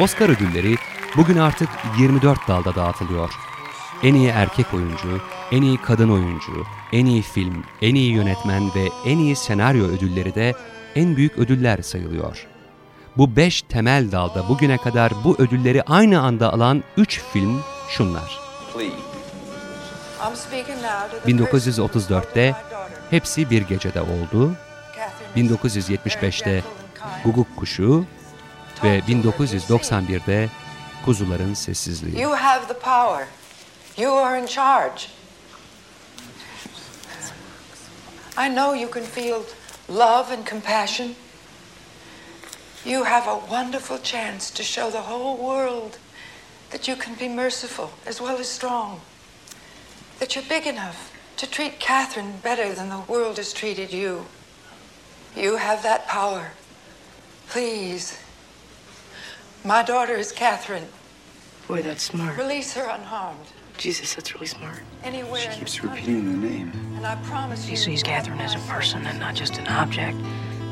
Oscar 0.00 0.28
ödülleri 0.28 0.76
bugün 1.16 1.36
artık 1.36 1.68
24 1.98 2.48
dalda 2.48 2.74
dağıtılıyor. 2.74 3.30
En 4.02 4.14
iyi 4.14 4.28
erkek 4.28 4.74
oyuncu, 4.74 5.20
en 5.52 5.62
iyi 5.62 5.76
kadın 5.78 6.08
oyuncu, 6.08 6.66
en 6.92 7.06
iyi 7.06 7.22
film, 7.22 7.64
en 7.82 7.94
iyi 7.94 8.12
yönetmen 8.12 8.74
ve 8.74 8.88
en 9.06 9.18
iyi 9.18 9.36
senaryo 9.36 9.84
ödülleri 9.84 10.34
de 10.34 10.54
en 10.94 11.16
büyük 11.16 11.38
ödüller 11.38 11.82
sayılıyor. 11.82 12.46
Bu 13.16 13.36
beş 13.36 13.62
temel 13.62 14.12
dalda 14.12 14.48
bugüne 14.48 14.76
kadar 14.76 15.12
bu 15.24 15.36
ödülleri 15.38 15.82
aynı 15.82 16.20
anda 16.20 16.52
alan 16.52 16.82
üç 16.96 17.20
film 17.32 17.62
şunlar. 17.88 18.40
1934'te 21.26 22.54
Hepsi 23.10 23.50
Bir 23.50 23.62
Gecede 23.62 24.00
Oldu, 24.00 24.52
1975'te 25.36 26.62
Guguk 27.24 27.56
Kuşu 27.56 28.04
ve 28.84 28.98
1991'de 28.98 30.48
Kuzuların 31.04 31.54
Sessizliği. 31.54 32.20
You 32.20 32.36
have 32.36 32.68
the 32.68 32.78
power. 32.78 33.26
You 33.96 34.12
are 34.12 34.40
in 34.40 34.46
charge. 34.46 35.08
I 38.36 38.48
know 38.48 38.74
you 38.74 38.90
can 38.90 39.04
feel 39.04 39.42
love 39.88 40.34
and 40.34 40.46
compassion. 40.48 41.14
You 42.84 43.04
have 43.04 43.28
a 43.28 43.40
wonderful 43.50 43.98
chance 44.02 44.50
to 44.54 44.62
show 44.62 44.90
the 44.90 45.02
whole 45.02 45.36
world 45.36 45.98
that 46.70 46.88
you 46.88 46.96
can 46.96 47.14
be 47.14 47.28
merciful 47.28 47.90
as 48.06 48.20
well 48.20 48.38
as 48.38 48.48
strong. 48.48 49.00
That 50.18 50.34
you're 50.34 50.48
big 50.48 50.66
enough 50.66 51.12
to 51.36 51.46
treat 51.50 51.80
Catherine 51.80 52.34
better 52.42 52.74
than 52.74 52.88
the 52.88 53.12
world 53.12 53.36
has 53.36 53.52
treated 53.52 53.92
you. 53.92 54.26
You 55.36 55.56
have 55.56 55.82
that 55.82 56.06
power. 56.06 56.52
Please. 57.48 58.18
My 59.64 59.82
daughter 59.82 60.14
is 60.14 60.32
Catherine. 60.32 60.86
Boy, 61.68 61.82
that's 61.82 62.02
smart. 62.04 62.36
Release 62.38 62.72
her 62.74 62.88
unharmed. 62.88 63.46
Jesus, 63.78 64.14
that's 64.14 64.34
really 64.34 64.46
smart. 64.46 64.80
Anywhere 65.04 65.50
in 65.50 65.58
Keeps 65.58 65.82
repeating 65.82 66.24
the 66.40 66.48
name. 66.48 66.72
And 66.96 67.06
I 67.06 67.16
promise 67.30 67.64
She 67.64 67.70
you. 67.72 67.76
sees 67.76 68.02
Catherine 68.02 68.40
as 68.40 68.54
a 68.54 68.58
person 68.68 69.06
and 69.06 69.18
not 69.20 69.34
just 69.34 69.58
an 69.58 69.66
object. 69.68 70.16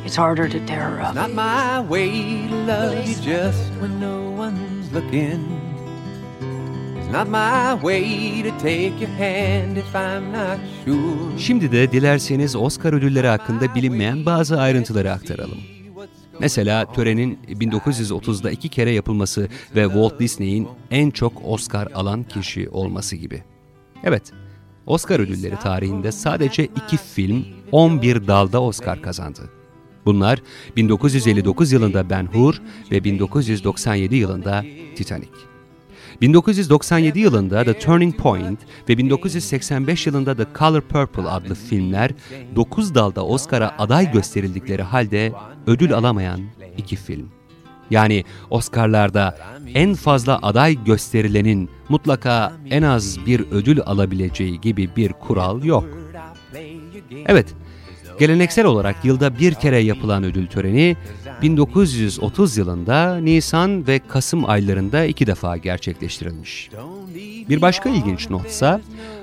It's 0.05 0.16
harder 0.16 0.48
to 0.48 0.59
tear 0.66 0.81
her 0.90 1.01
up. 1.03 1.14
Not 1.14 1.33
my 1.33 1.81
way 1.81 2.11
to 2.48 2.55
love 2.66 3.07
you 3.07 3.14
just 3.14 3.61
when 3.81 4.01
no 4.01 4.31
one's 4.31 4.90
looking. 4.92 5.44
It's 6.98 7.12
not 7.12 7.29
my 7.29 7.74
way 7.83 8.42
to 8.42 8.51
take 8.59 8.98
your 9.01 9.11
hand 9.11 9.77
if 9.79 9.94
I'm 9.94 10.33
not 10.33 10.59
sure. 10.85 11.38
Şimdi 11.38 11.72
de 11.72 11.92
dilerseniz 11.92 12.57
Oscar 12.57 12.92
ödülleri 12.92 13.27
hakkında 13.27 13.74
bilinmeyen 13.74 14.27
bazı 14.27 14.61
ayrıntıları 14.61 15.12
aktaralım. 15.12 15.78
Mesela 16.40 16.92
törenin 16.92 17.38
1930'da 17.48 18.51
iki 18.51 18.68
kere 18.68 18.90
yapılması 18.90 19.48
ve 19.77 19.85
Walt 19.85 20.20
Disney'in 20.20 20.68
en 20.90 21.11
çok 21.11 21.33
Oscar 21.44 21.88
alan 21.94 22.22
kişi 22.22 22.68
olması 22.68 23.16
gibi. 23.16 23.42
Evet, 24.05 24.33
Oscar 24.87 25.20
ödülleri 25.20 25.59
tarihinde 25.59 26.12
sadece 26.12 26.64
iki 26.64 26.96
film 26.96 27.46
11 27.72 28.27
dalda 28.27 28.62
Oscar 28.62 29.03
kazandı. 29.03 29.51
Bunlar 30.07 30.42
1959 30.77 31.72
yılında 31.72 32.11
Ben 32.11 32.27
Hur 32.27 32.62
ve 32.90 33.05
1997 33.05 34.16
yılında 34.16 34.64
Titanic. 34.96 35.31
1997 36.20 37.18
yılında 37.18 37.64
The 37.64 37.78
Turning 37.78 38.16
Point 38.16 38.61
ve 38.88 38.98
1985 38.98 40.07
yılında 40.07 40.37
The 40.37 40.46
Color 40.59 40.81
Purple 40.81 41.28
adlı 41.28 41.54
filmler 41.54 42.11
9 42.57 42.94
dalda 42.94 43.26
Oscar'a 43.26 43.74
aday 43.78 44.12
gösterildikleri 44.12 44.83
halde 44.83 45.33
ödül 45.66 45.94
alamayan 45.94 46.40
iki 46.76 46.96
film. 46.96 47.28
Yani 47.90 48.24
Oscar'larda 48.50 49.38
en 49.74 49.94
fazla 49.94 50.38
aday 50.42 50.85
gösterilenin 50.85 51.70
mutlaka 51.88 52.52
en 52.70 52.83
az 52.83 53.26
bir 53.26 53.40
ödül 53.50 53.81
alabileceği 53.81 54.61
gibi 54.61 54.96
bir 54.96 55.12
kural 55.12 55.64
yok. 55.64 55.85
Evet, 57.26 57.54
geleneksel 58.18 58.66
olarak 58.66 59.04
yılda 59.04 59.38
bir 59.38 59.54
kere 59.54 59.78
yapılan 59.78 60.24
ödül 60.24 60.46
töreni 60.46 60.96
1930 61.42 62.57
yılında 62.57 63.16
Nisan 63.16 63.87
ve 63.87 64.00
Kasım 64.09 64.50
aylarında 64.50 65.04
iki 65.04 65.26
defa 65.26 65.57
gerçekleştirilmiş. 65.57 66.70
Bir 67.48 67.61
başka 67.61 67.88
ilginç 67.88 68.31
notsa 68.31 68.81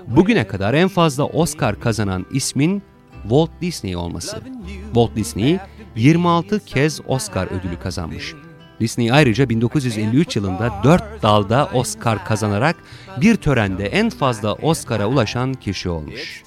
bugüne 0.07 0.47
kadar 0.47 0.73
en 0.73 0.87
fazla 0.87 1.25
Oscar 1.25 1.79
kazanan 1.79 2.25
ismin 2.31 2.83
Walt 3.21 3.49
Disney 3.61 3.95
olması. 3.95 4.41
Walt 4.85 5.15
Disney 5.15 5.59
26 5.95 6.65
kez 6.65 7.01
Oscar 7.07 7.47
ödülü 7.47 7.79
kazanmış. 7.79 8.33
Disney 8.79 9.11
ayrıca 9.11 9.49
1953 9.49 10.35
yılında 10.35 10.73
4 10.83 11.03
dalda 11.23 11.69
Oscar 11.73 12.25
kazanarak 12.25 12.75
bir 13.21 13.35
törende 13.35 13.85
en 13.85 14.09
fazla 14.09 14.53
Oscar'a 14.53 15.07
ulaşan 15.07 15.53
kişi 15.53 15.89
olmuş. 15.89 16.43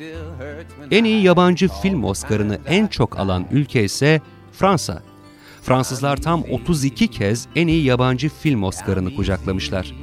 En 0.90 1.04
iyi 1.04 1.22
yabancı 1.22 1.68
film 1.82 2.04
Oscar'ını 2.04 2.58
en 2.66 2.86
çok 2.86 3.18
alan 3.18 3.46
ülke 3.52 3.84
ise 3.84 4.20
Fransa. 4.52 5.02
Fransızlar 5.62 6.16
tam 6.16 6.42
32 6.50 7.08
kez 7.08 7.46
en 7.56 7.66
iyi 7.66 7.84
yabancı 7.84 8.28
film 8.28 8.62
Oscar'ını 8.62 9.16
kucaklamışlar. 9.16 9.94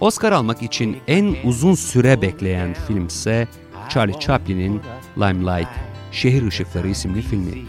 Oscar 0.00 0.32
almak 0.32 0.62
için 0.62 0.96
en 1.08 1.36
uzun 1.44 1.74
süre 1.74 2.22
bekleyen 2.22 2.74
film 2.88 3.06
ise 3.06 3.48
Charlie 3.88 4.20
Chaplin'in 4.20 4.80
Limelight, 5.18 5.68
Şehir 6.12 6.42
Işıkları 6.42 6.88
isimli 6.88 7.22
filmi. 7.22 7.64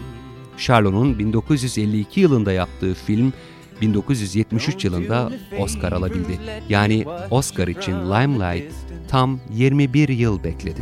Charlot'un 0.58 1.18
1952 1.18 2.20
yılında 2.20 2.52
yaptığı 2.52 2.94
film 2.94 3.32
1973 3.80 4.84
yılında 4.84 5.30
Oscar 5.58 5.92
alabildi. 5.92 6.38
Yani 6.68 7.04
Oscar 7.30 7.68
için 7.68 7.92
Limelight 7.94 8.72
tam 9.08 9.40
21 9.50 10.08
yıl 10.08 10.44
bekledi. 10.44 10.80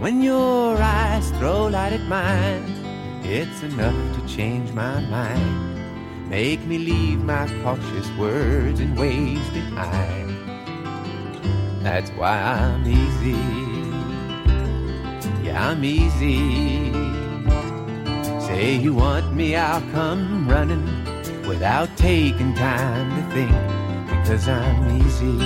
When 0.00 0.22
your 0.22 0.78
eyes 0.78 1.30
throw 1.32 1.68
light 1.68 1.92
at 1.92 2.08
mine, 2.08 2.62
it's 3.24 3.64
enough 3.64 4.14
to 4.14 4.26
change 4.28 4.72
my 4.72 5.00
mind. 5.10 5.78
Make 6.30 6.66
me 6.68 6.78
leave 6.78 7.24
my 7.24 7.48
cautious 7.64 8.08
words 8.16 8.80
and 8.80 8.96
ways 8.96 9.40
behind. 9.54 10.30
That's 11.82 12.10
why 12.10 12.38
I'm 12.42 12.86
easy. 12.86 13.67
Yeah, 15.48 15.70
I'm 15.70 15.82
easy. 15.82 16.92
Say 18.38 18.74
you 18.74 18.92
want 18.92 19.34
me, 19.34 19.56
I'll 19.56 19.80
come 19.92 20.46
running 20.46 20.84
without 21.48 21.88
taking 21.96 22.54
time 22.54 23.08
to 23.16 23.22
think 23.32 23.56
because 24.10 24.46
I'm 24.46 25.00
easy. 25.00 25.38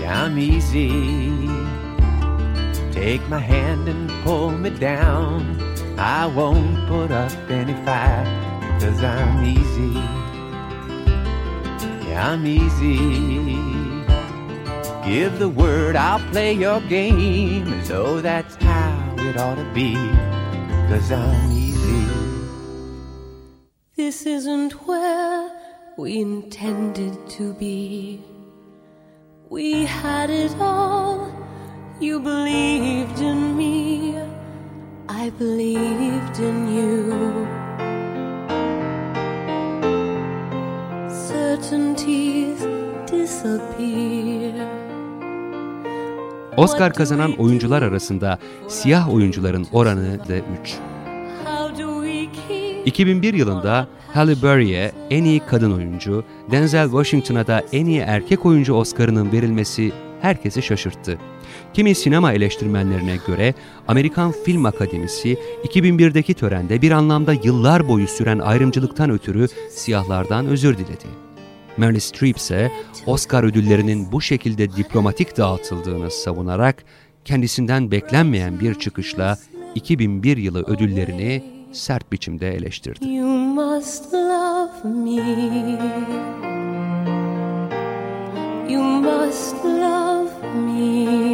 Yeah, 0.00 0.22
I'm 0.22 0.38
easy. 0.38 1.48
Take 2.92 3.28
my 3.28 3.40
hand 3.40 3.88
and 3.88 4.08
pull 4.22 4.52
me 4.52 4.70
down. 4.70 5.58
I 5.98 6.26
won't 6.26 6.86
put 6.86 7.10
up 7.10 7.32
any 7.50 7.74
fight 7.84 8.28
because 8.74 9.02
I'm 9.02 9.44
easy. 9.44 9.94
Yeah, 12.08 12.30
I'm 12.30 12.46
easy. 12.46 13.87
Give 15.08 15.38
the 15.38 15.48
word, 15.48 15.96
I'll 15.96 16.20
play 16.32 16.52
your 16.52 16.82
game 16.82 17.66
as 17.72 17.88
though 17.88 18.20
that's 18.20 18.56
how 18.56 19.14
it 19.18 19.38
ought 19.38 19.54
to 19.54 19.64
be 19.72 19.94
because 20.82 21.10
I'm 21.10 21.50
easy. 21.50 22.06
This 23.96 24.26
isn't 24.26 24.72
where 24.86 25.50
we 25.96 26.20
intended 26.20 27.16
to 27.30 27.54
be. 27.54 28.20
We 29.48 29.86
had 29.86 30.28
it 30.28 30.54
all. 30.60 31.32
You 32.00 32.20
believed 32.20 33.20
in 33.20 33.56
me. 33.56 34.14
I 35.08 35.30
believed 35.30 36.38
in 36.38 36.68
you. 36.76 37.46
Certainties 41.10 42.60
disappear. 43.10 44.27
Oscar 46.58 46.94
kazanan 46.94 47.32
oyuncular 47.32 47.82
arasında 47.82 48.38
siyah 48.68 49.14
oyuncuların 49.14 49.66
oranı 49.72 50.18
da 50.28 50.36
3. 50.36 50.42
How 51.44 51.82
do 51.82 52.04
we 52.04 52.26
keep 52.48 52.86
2001 52.86 53.34
yılında 53.34 53.88
Halle 54.14 54.42
Berry'e 54.42 54.92
en 55.10 55.24
iyi 55.24 55.40
kadın 55.40 55.72
oyuncu, 55.72 56.24
Denzel 56.50 56.86
Washington'a 56.86 57.46
da 57.46 57.62
en 57.72 57.86
iyi 57.86 58.00
erkek 58.00 58.46
oyuncu 58.46 58.74
Oscar'ının 58.74 59.32
verilmesi 59.32 59.92
herkesi 60.20 60.62
şaşırttı. 60.62 61.18
Kimi 61.74 61.94
sinema 61.94 62.32
eleştirmenlerine 62.32 63.18
göre 63.26 63.54
Amerikan 63.88 64.32
Film 64.44 64.66
Akademisi 64.66 65.38
2001'deki 65.64 66.34
törende 66.34 66.82
bir 66.82 66.90
anlamda 66.90 67.32
yıllar 67.32 67.88
boyu 67.88 68.08
süren 68.08 68.38
ayrımcılıktan 68.38 69.10
ötürü 69.10 69.46
siyahlardan 69.70 70.46
özür 70.46 70.78
diledi. 70.78 71.27
Meryl 71.78 72.00
Streep 72.00 72.36
ise 72.36 72.72
Oscar 73.06 73.44
ödüllerinin 73.44 74.12
bu 74.12 74.20
şekilde 74.20 74.76
diplomatik 74.76 75.36
dağıtıldığını 75.36 76.10
savunarak 76.10 76.84
kendisinden 77.24 77.90
beklenmeyen 77.90 78.60
bir 78.60 78.74
çıkışla 78.74 79.38
2001 79.74 80.36
yılı 80.36 80.62
ödüllerini 80.62 81.44
sert 81.72 82.12
biçimde 82.12 82.54
eleştirdi. 82.54 83.08
You 83.08 83.28
must 83.28 84.14
love 84.14 84.88
me. 84.88 85.22
You 88.68 88.82
must 88.82 89.64
love 89.64 90.30
me. 90.54 91.27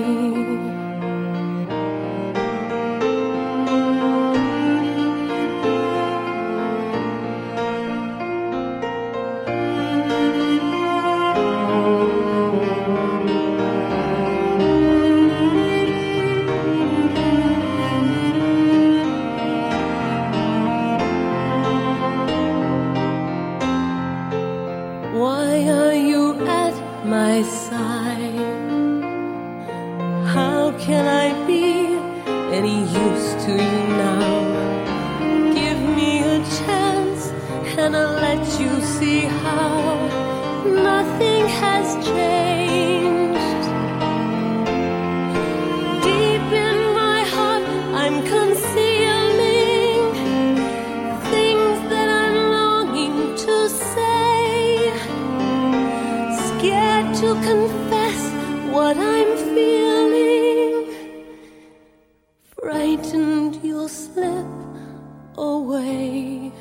Away. 65.36 66.52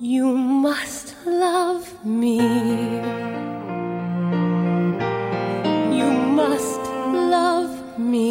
You 0.00 0.26
must 0.36 1.14
love 1.26 1.86
me. 2.04 2.38
You 5.98 6.10
must 6.10 6.80
love 7.12 7.98
me. 7.98 8.28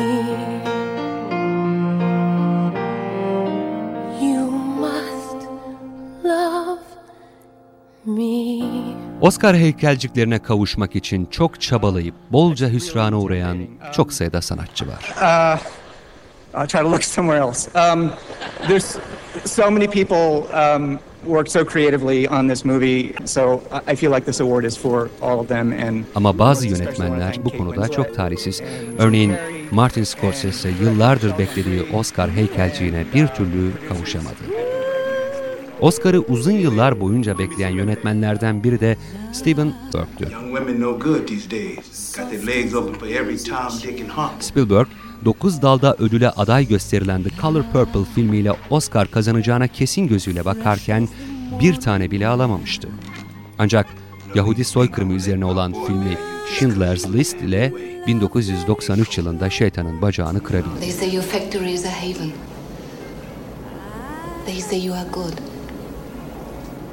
You 4.21 4.51
must 4.51 5.47
love 6.23 6.83
me. 8.05 8.61
Oscar 9.21 9.55
heykelciklerine 9.57 10.39
kavuşmak 10.39 10.95
için 10.95 11.25
çok 11.25 11.61
çabalayıp 11.61 12.15
bolca 12.31 12.69
hüsrana 12.69 13.19
uğrayan 13.19 13.57
çok 13.93 14.13
sayıda 14.13 14.41
sanatçı 14.41 14.87
var. 14.87 15.13
Uh, 15.21 15.80
I'll 16.53 16.67
try 16.67 16.81
to 16.81 16.89
look 16.89 17.03
somewhere 17.17 17.39
else. 17.41 17.67
Um, 17.75 18.11
there's 18.67 18.97
so 19.45 19.71
many 19.71 19.87
people 19.87 20.47
um, 20.53 20.99
worked 21.25 21.51
so 21.51 21.65
creatively 21.65 22.27
on 22.27 22.47
this 22.49 22.65
movie, 22.65 23.13
so 23.25 23.61
I- 23.87 23.95
feel 23.95 24.11
like 24.11 24.25
this 24.25 24.41
award 24.41 24.65
is 24.65 24.77
for 24.77 25.09
all 25.21 25.39
of 25.39 25.47
them. 25.47 25.71
And 25.71 26.03
Ama 26.15 26.39
bazı 26.39 26.67
yönetmenler 26.67 27.37
bu 27.45 27.57
konuda 27.57 27.87
çok 27.87 28.15
talihsiz. 28.15 28.61
Örneğin 28.99 29.33
Martin 29.71 30.03
Scorsese 30.03 30.69
yıllardır 30.81 31.37
beklediği 31.37 31.83
Oscar 31.93 32.31
heykelciğine 32.31 33.05
bir 33.13 33.27
türlü 33.27 33.71
kavuşamadı. 33.89 34.35
Oscar'ı 35.81 36.19
uzun 36.19 36.51
yıllar 36.51 36.99
boyunca 37.01 37.37
bekleyen 37.37 37.69
yönetmenlerden 37.69 38.63
biri 38.63 38.79
de 38.79 38.97
Steven 39.33 39.73
Spielberg'tü. 39.91 40.27
Spielberg, 44.39 44.87
9 45.25 45.61
dalda 45.61 45.95
ödüle 45.99 46.29
aday 46.29 46.67
gösterilen 46.67 47.23
The 47.23 47.29
Color 47.41 47.63
Purple 47.63 48.13
filmiyle 48.15 48.51
Oscar 48.69 49.11
kazanacağına 49.11 49.67
kesin 49.67 50.07
gözüyle 50.07 50.45
bakarken 50.45 51.07
bir 51.61 51.75
tane 51.75 52.11
bile 52.11 52.27
alamamıştı. 52.27 52.89
Ancak 53.59 53.87
Yahudi 54.35 54.63
soykırımı 54.63 55.13
üzerine 55.13 55.45
olan 55.45 55.73
filmi 55.87 56.17
Schindler's 56.53 57.07
List 57.07 57.41
ile 57.41 57.73
1993 58.07 59.17
yılında 59.17 59.49
şeytanın 59.49 60.01
bacağını 60.01 60.43
kırabildi. 60.43 60.79
They 60.79 60.91
say 60.91 61.15
your 61.15 61.23
factory 61.25 61.73
is 61.73 61.85
a 61.85 61.89
haven. 61.89 62.31
They 64.45 64.61
say 64.61 64.85
you 64.85 64.95
are 64.95 65.09
good. 65.13 65.33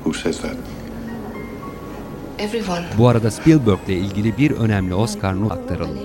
Who 0.05 0.13
says 0.13 0.41
that? 0.41 0.57
Everyone. 2.39 2.85
Bu 2.99 3.09
arada 3.09 3.31
Spielberg 3.31 3.79
ile 3.87 3.99
ilgili 3.99 4.39
bir 4.39 4.51
önemli 4.51 4.95
Oscar 4.95 5.35
aktaralım. 5.51 5.99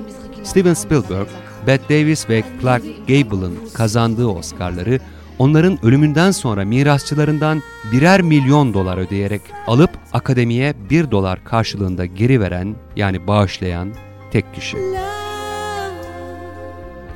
Steven 0.43 0.73
Spielberg, 0.73 1.27
Bette 1.67 1.89
Davis 1.89 2.29
ve 2.29 2.43
Clark 2.61 2.83
Gable'ın 3.07 3.57
kazandığı 3.73 4.27
Oscar'ları 4.27 4.99
onların 5.39 5.85
ölümünden 5.85 6.31
sonra 6.31 6.65
mirasçılarından 6.65 7.61
birer 7.91 8.21
milyon 8.21 8.73
dolar 8.73 8.97
ödeyerek 8.97 9.41
alıp 9.67 9.89
akademiye 10.13 10.73
bir 10.89 11.11
dolar 11.11 11.43
karşılığında 11.43 12.05
geri 12.05 12.41
veren 12.41 12.75
yani 12.95 13.27
bağışlayan 13.27 13.93
tek 14.31 14.53
kişi. 14.55 14.77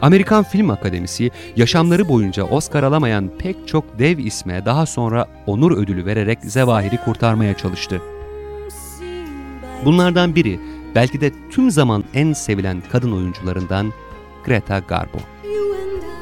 Amerikan 0.01 0.43
Film 0.43 0.69
Akademisi 0.69 1.31
yaşamları 1.55 2.09
boyunca 2.09 2.43
Oscar 2.43 2.83
alamayan 2.83 3.31
pek 3.39 3.67
çok 3.67 3.99
dev 3.99 4.17
isme 4.17 4.65
daha 4.65 4.85
sonra 4.85 5.25
onur 5.45 5.77
ödülü 5.77 6.05
vererek 6.05 6.39
Zevahir'i 6.43 6.97
kurtarmaya 6.97 7.57
çalıştı. 7.57 8.01
Bunlardan 9.85 10.35
biri 10.35 10.59
belki 10.97 11.21
de 11.21 11.31
tüm 11.49 11.71
zaman 11.71 12.03
en 12.13 12.33
sevilen 12.33 12.83
kadın 12.91 13.11
oyuncularından 13.11 13.93
Greta 14.45 14.79
Garbo. 14.79 15.17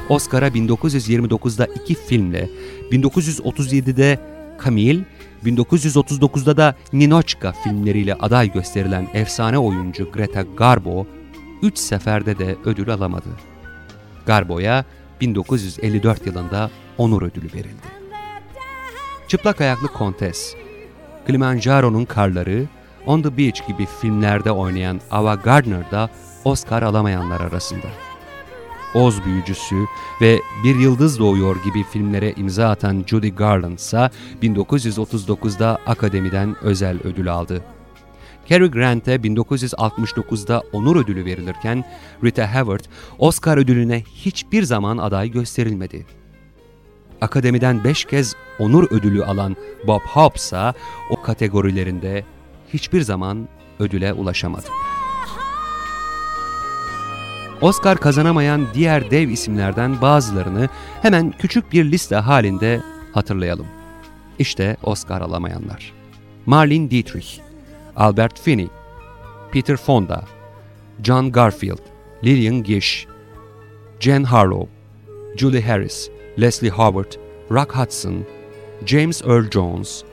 Oscar'a 0.09 0.47
1929'da 0.47 1.65
iki 1.65 1.95
filmle, 1.95 2.49
1937'de 2.91 4.19
Camille, 4.63 5.05
1939'da 5.45 6.57
da 6.57 6.75
Ninochka 6.93 7.51
filmleriyle 7.51 8.13
aday 8.13 8.51
gösterilen 8.51 9.07
efsane 9.13 9.57
oyuncu 9.57 10.11
Greta 10.11 10.41
Garbo, 10.57 11.07
üç 11.61 11.77
seferde 11.77 12.37
de 12.37 12.55
ödül 12.65 12.89
alamadı. 12.89 13.29
Garbo'ya 14.25 14.85
1954 15.21 16.25
yılında 16.25 16.71
onur 16.97 17.21
ödülü 17.21 17.53
verildi. 17.53 17.87
Çıplak 19.27 19.61
Ayaklı 19.61 19.87
Kontes, 19.87 20.55
Kilimanjaro'nun 21.27 22.05
Karları, 22.05 22.65
On 23.05 23.21
the 23.21 23.37
Beach 23.37 23.67
gibi 23.67 23.85
filmlerde 24.01 24.51
oynayan 24.51 25.01
Ava 25.11 25.35
Gardner 25.35 25.91
da 25.91 26.09
Oscar 26.43 26.83
alamayanlar 26.83 27.41
arasında. 27.41 27.87
Oz 28.93 29.25
Büyücüsü 29.25 29.85
ve 30.21 30.39
Bir 30.63 30.75
Yıldız 30.75 31.19
Doğuyor 31.19 31.63
gibi 31.63 31.83
filmlere 31.83 32.31
imza 32.31 32.69
atan 32.69 33.03
Judy 33.07 33.29
Garland 33.29 33.77
ise 33.77 34.09
1939'da 34.41 35.77
Akademiden 35.87 36.55
özel 36.61 36.99
ödül 37.03 37.33
aldı. 37.33 37.63
Cary 38.49 38.67
Grant'e 38.67 39.15
1969'da 39.15 40.63
onur 40.73 40.95
ödülü 40.95 41.25
verilirken 41.25 41.85
Rita 42.23 42.53
Hayworth 42.53 42.89
Oscar 43.19 43.57
ödülüne 43.57 44.01
hiçbir 44.01 44.63
zaman 44.63 44.97
aday 44.97 45.31
gösterilmedi. 45.31 46.05
Akademiden 47.21 47.83
5 47.83 48.05
kez 48.05 48.35
onur 48.59 48.91
ödülü 48.91 49.23
alan 49.23 49.55
Bob 49.87 50.01
Hope 50.01 50.35
ise 50.35 50.73
o 51.09 51.21
kategorilerinde 51.21 52.23
hiçbir 52.73 53.01
zaman 53.01 53.47
ödüle 53.79 54.13
ulaşamadı. 54.13 54.67
Oscar 57.61 57.97
kazanamayan 57.97 58.67
diğer 58.73 59.11
dev 59.11 59.29
isimlerden 59.29 60.01
bazılarını 60.01 60.69
hemen 61.01 61.31
küçük 61.31 61.71
bir 61.71 61.91
liste 61.91 62.15
halinde 62.15 62.81
hatırlayalım. 63.13 63.67
İşte 64.39 64.77
Oscar 64.83 65.21
alamayanlar. 65.21 65.93
Marlene 66.45 66.91
Dietrich, 66.91 67.27
Albert 67.95 68.39
Finney, 68.39 68.67
Peter 69.51 69.77
Fonda, 69.77 70.23
John 71.03 71.31
Garfield, 71.31 71.81
Lillian 72.23 72.63
Gish, 72.63 73.07
Jen 73.99 74.23
Harlow, 74.23 74.69
Julie 75.37 75.61
Harris, 75.61 76.09
Leslie 76.37 76.69
Howard, 76.69 77.11
Rock 77.51 77.75
Hudson, 77.75 78.25
James 78.85 79.21
Earl 79.21 79.49
Jones, 79.49 80.03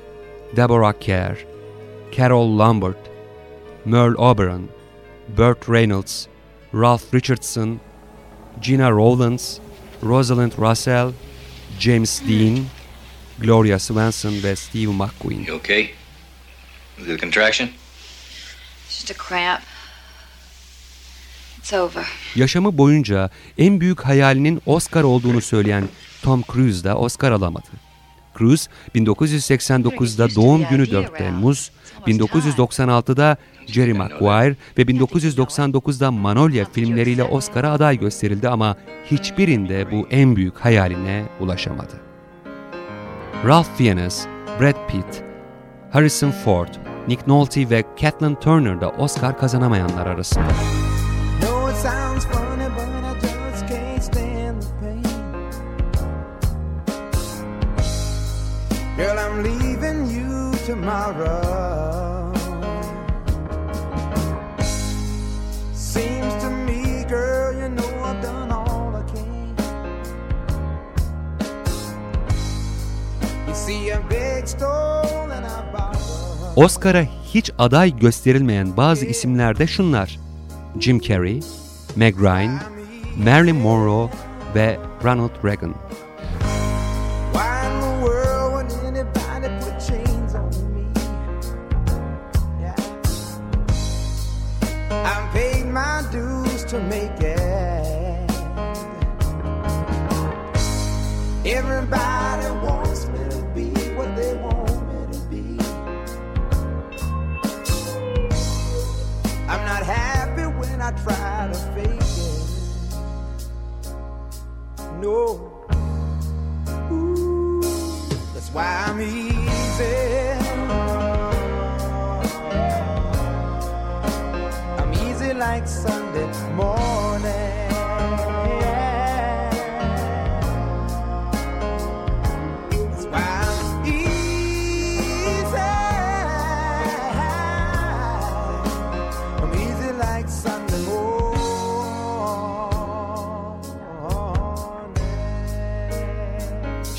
Deborah 0.56 0.92
Kerr, 1.00 1.46
Carol 2.12 2.56
Lambert, 2.56 3.08
Merle 3.84 4.14
Oberon, 4.18 4.68
Burt 5.34 5.66
Reynolds, 5.66 6.28
Ralph 6.72 7.12
Richardson, 7.12 7.80
Gina 8.60 8.92
Rowlands, 8.92 9.60
Rosalind 10.02 10.54
Russell, 10.58 11.14
James 11.78 12.20
Dean, 12.20 12.66
Gloria 13.40 13.78
Swanson 13.78 14.42
ve 14.42 14.54
Steve 14.54 14.92
McQueen. 14.92 15.46
You 15.46 15.54
okay? 15.54 15.90
Was 16.98 17.08
it 17.08 17.14
a 17.14 17.18
contraction? 17.18 17.70
Just 18.88 19.10
a 19.10 19.14
cramp. 19.14 19.62
It's 21.58 21.72
over. 21.72 22.04
Yaşamı 22.36 22.78
boyunca 22.78 23.30
en 23.58 23.80
büyük 23.80 24.00
hayalinin 24.00 24.62
Oscar 24.66 25.02
olduğunu 25.02 25.40
söyleyen 25.40 25.88
Tom 26.22 26.42
Cruise 26.52 26.84
da 26.84 26.96
Oscar 26.96 27.32
alamadı. 27.32 27.68
Cruise 28.38 28.70
1989'da 28.94 30.34
doğum 30.34 30.68
günü 30.70 30.90
4 30.90 31.18
Temmuz, 31.18 31.70
1996'da 32.06 33.36
Jerry 33.66 33.92
Maguire 33.92 34.56
ve 34.78 34.82
1999'da 34.82 36.10
Manolya 36.10 36.64
filmleriyle 36.72 37.24
Oscar'a 37.24 37.72
aday 37.72 37.98
gösterildi 37.98 38.48
ama 38.48 38.76
hiçbirinde 39.10 39.90
bu 39.90 40.06
en 40.10 40.36
büyük 40.36 40.58
hayaline 40.58 41.24
ulaşamadı. 41.40 42.00
Ralph 43.46 43.76
Fiennes, 43.76 44.26
Brad 44.60 44.88
Pitt, 44.88 45.24
Harrison 45.90 46.30
Ford, 46.30 46.68
Nick 47.08 47.22
Nolte 47.26 47.70
ve 47.70 47.84
Kathleen 48.00 48.34
Turner 48.34 48.80
da 48.80 48.90
Oscar 48.90 49.38
kazanamayanlar 49.38 50.06
arasında. 50.06 50.81
Tomorrow. 61.12 61.52
Oscar'a 76.56 77.02
hiç 77.24 77.50
aday 77.58 77.96
gösterilmeyen 77.96 78.76
bazı 78.76 79.06
isimler 79.06 79.58
de 79.58 79.66
şunlar. 79.66 80.18
Jim 80.80 80.98
Carrey, 81.00 81.40
Meg 81.96 82.20
Ryan, 82.20 82.60
Marilyn 83.24 83.56
Monroe 83.56 84.10
ve 84.54 84.78
Ronald 85.04 85.44
Reagan. 85.44 85.81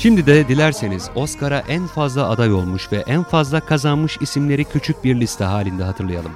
Şimdi 0.04 0.26
de 0.26 0.48
dilerseniz 0.48 1.10
Oscar'a 1.14 1.58
en 1.58 1.86
fazla 1.86 2.28
aday 2.28 2.52
olmuş 2.52 2.92
ve 2.92 3.04
en 3.06 3.22
fazla 3.22 3.60
kazanmış 3.60 4.18
isimleri 4.20 4.64
küçük 4.64 5.04
bir 5.04 5.20
liste 5.20 5.44
halinde 5.44 5.84
hatırlayalım. 5.84 6.32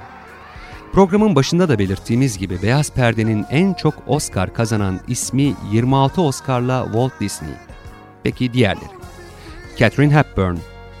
Programın 0.93 1.35
başında 1.35 1.69
da 1.69 1.79
belirttiğimiz 1.79 2.37
gibi 2.37 2.61
Beyaz 2.61 2.93
Perde'nin 2.93 3.45
en 3.49 3.73
çok 3.73 3.93
Oscar 4.07 4.53
kazanan 4.53 4.99
ismi 5.07 5.55
26 5.71 6.21
Oscar'la 6.21 6.83
Walt 6.85 7.19
Disney. 7.19 7.51
Peki 8.23 8.53
diğerleri? 8.53 8.91
Catherine 9.77 10.15
Hepburn 10.15 10.57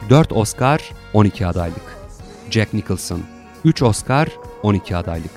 4 0.09 0.31
Oscar 0.31 0.91
12 1.13 1.47
adaylık. 1.47 1.97
Jack 2.49 2.73
Nicholson 2.73 3.21
3 3.65 3.81
Oscar 3.83 4.27
12 4.63 4.95
adaylık. 4.95 5.33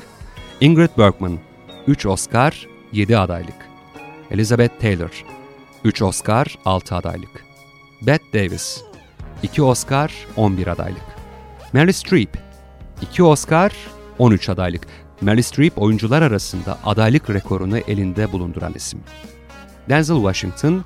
Ingrid 0.60 0.90
Bergman 0.98 1.38
3 1.86 2.06
Oscar 2.06 2.66
7 2.92 3.18
adaylık. 3.18 3.68
Elizabeth 4.30 4.80
Taylor 4.80 5.31
3 5.84 6.02
Oscar 6.02 6.58
6 6.64 6.96
adaylık. 6.96 7.44
Bette 8.02 8.38
Davis 8.38 8.82
2 9.42 9.62
Oscar 9.62 10.26
11 10.36 10.66
adaylık. 10.66 11.02
Meryl 11.72 11.92
Streep 11.92 12.38
2 13.02 13.22
Oscar 13.22 13.72
13 14.18 14.48
adaylık. 14.48 14.86
Meryl 15.20 15.42
Streep 15.42 15.82
oyuncular 15.82 16.22
arasında 16.22 16.78
adaylık 16.84 17.30
rekorunu 17.30 17.78
elinde 17.78 18.32
bulunduran 18.32 18.74
isim. 18.74 19.00
Denzel 19.88 20.16
Washington 20.16 20.84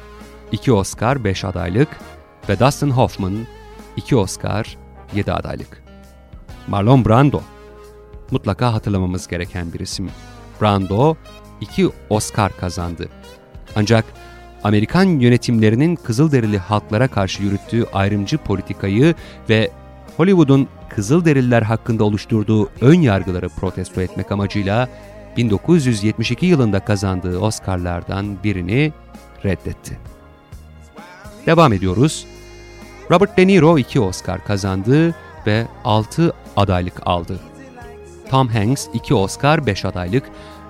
2 0.53 0.73
Oscar 0.73 1.25
5 1.25 1.45
adaylık 1.45 1.89
ve 2.49 2.59
Dustin 2.59 2.91
Hoffman 2.91 3.47
2 3.97 4.17
Oscar 4.17 4.77
7 5.15 5.33
adaylık. 5.33 5.83
Marlon 6.67 7.05
Brando 7.05 7.41
mutlaka 8.31 8.73
hatırlamamız 8.73 9.29
gereken 9.29 9.73
bir 9.73 9.81
isim. 9.81 10.11
Brando 10.61 11.17
2 11.61 11.91
Oscar 12.11 12.57
kazandı. 12.57 13.09
Ancak 13.77 14.05
Amerikan 14.67 15.07
yönetimlerinin 15.07 15.97
Kızılderili 15.97 16.59
halklara 16.59 17.09
karşı 17.09 17.43
yürüttüğü 17.43 17.87
ayrımcı 17.93 18.39
politikayı 18.39 19.15
ve 19.49 19.71
Hollywood'un 20.17 20.69
Kızılderililer 20.89 21.63
hakkında 21.63 22.05
oluşturduğu 22.05 22.71
ön 22.81 23.01
yargıları 23.01 23.49
protesto 23.49 24.01
etmek 24.01 24.33
amacıyla 24.33 24.89
1972 25.37 26.47
yılında 26.47 26.81
kazandığı 26.81 27.39
Oscar'lardan 27.39 28.37
birini 28.45 28.93
reddetti. 29.45 29.99
Devam 31.47 31.73
ediyoruz. 31.73 32.27
Robert 33.11 33.37
De 33.37 33.47
Niro 33.47 33.79
2 33.79 34.01
Oscar 34.01 34.45
kazandı 34.45 35.15
ve 35.47 35.67
6 35.85 36.33
adaylık 36.57 37.07
aldı. 37.07 37.41
Tom 38.31 38.49
Hanks 38.49 38.87
2 38.95 39.15
Oscar 39.15 39.67
5 39.67 39.85
adaylık, 39.85 40.25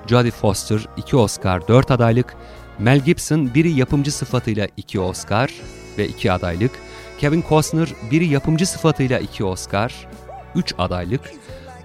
Jodie 0.06 0.30
Foster 0.30 0.88
2 0.96 1.16
Oscar 1.16 1.68
4 1.68 1.90
adaylık, 1.90 2.36
Mel 2.78 3.00
Gibson 3.00 3.54
biri 3.54 3.70
yapımcı 3.70 4.12
sıfatıyla 4.12 4.68
2 4.76 5.00
Oscar 5.00 5.52
ve 5.98 6.08
2 6.08 6.32
adaylık, 6.32 6.70
Kevin 7.18 7.44
Costner 7.48 7.88
biri 8.10 8.26
yapımcı 8.26 8.66
sıfatıyla 8.66 9.18
2 9.18 9.44
Oscar, 9.44 10.08
3 10.54 10.74
adaylık, 10.78 11.20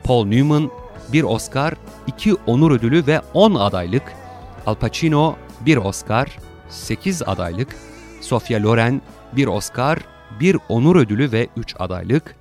Paul 0.03 0.25
Newman 0.25 0.71
1 1.13 1.23
Oscar, 1.23 1.73
2 2.07 2.33
onur 2.33 2.71
ödülü 2.71 3.07
ve 3.07 3.21
10 3.33 3.55
adaylık, 3.55 4.03
Al 4.65 4.75
Pacino 4.75 5.35
1 5.65 5.77
Oscar, 5.77 6.37
8 6.69 7.21
adaylık, 7.21 7.75
Sofia 8.21 8.63
Loren 8.63 9.01
1 9.33 9.47
Oscar, 9.47 9.99
1 10.39 10.57
onur 10.69 10.95
ödülü 10.95 11.31
ve 11.31 11.47
3 11.57 11.75
adaylık, 11.79 12.35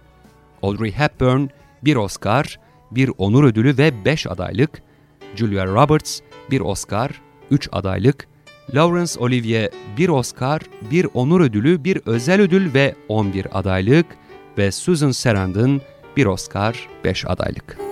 Audrey 0.62 0.92
Hepburn 0.92 1.46
1 1.82 1.96
Oscar, 1.96 2.60
1 2.90 3.10
onur 3.18 3.44
ödülü 3.44 3.78
ve 3.78 4.04
5 4.04 4.26
adaylık, 4.26 4.82
Julia 5.36 5.66
Roberts 5.66 6.20
1 6.50 6.60
Oscar, 6.60 7.10
3 7.50 7.68
adaylık, 7.72 8.29
Laurence 8.74 9.20
Olivier 9.20 9.70
1 9.96 10.08
Oscar, 10.08 10.62
1 10.90 11.06
onur 11.14 11.40
ödülü, 11.40 11.84
1 11.84 12.00
özel 12.06 12.40
ödül 12.40 12.74
ve 12.74 12.94
11 13.08 13.58
adaylık 13.58 14.06
ve 14.58 14.72
Susan 14.72 15.10
Sarandon 15.10 15.80
1 16.16 16.26
Oscar, 16.26 16.88
5 17.04 17.24
adaylık. 17.24 17.89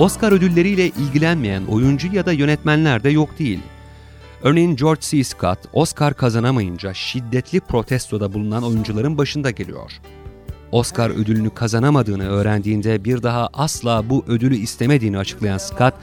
Oscar 0.00 0.32
ödülleriyle 0.32 0.86
ilgilenmeyen 0.86 1.64
oyuncu 1.64 2.08
ya 2.12 2.26
da 2.26 2.32
yönetmenler 2.32 3.04
de 3.04 3.10
yok 3.10 3.38
değil. 3.38 3.60
Örneğin 4.42 4.76
George 4.76 5.00
C. 5.00 5.24
Scott, 5.24 5.58
Oscar 5.72 6.14
kazanamayınca 6.14 6.94
şiddetli 6.94 7.60
protestoda 7.60 8.32
bulunan 8.32 8.62
oyuncuların 8.62 9.18
başında 9.18 9.50
geliyor. 9.50 9.92
Oscar 10.72 11.10
ödülünü 11.10 11.50
kazanamadığını 11.50 12.28
öğrendiğinde 12.28 13.04
bir 13.04 13.22
daha 13.22 13.48
asla 13.52 14.10
bu 14.10 14.24
ödülü 14.28 14.56
istemediğini 14.56 15.18
açıklayan 15.18 15.58
Scott, 15.58 15.94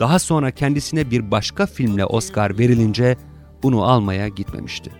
daha 0.00 0.18
sonra 0.18 0.50
kendisine 0.50 1.10
bir 1.10 1.30
başka 1.30 1.66
filmle 1.66 2.04
Oscar 2.04 2.58
verilince 2.58 3.16
bunu 3.62 3.84
almaya 3.84 4.28
gitmemişti. 4.28 4.90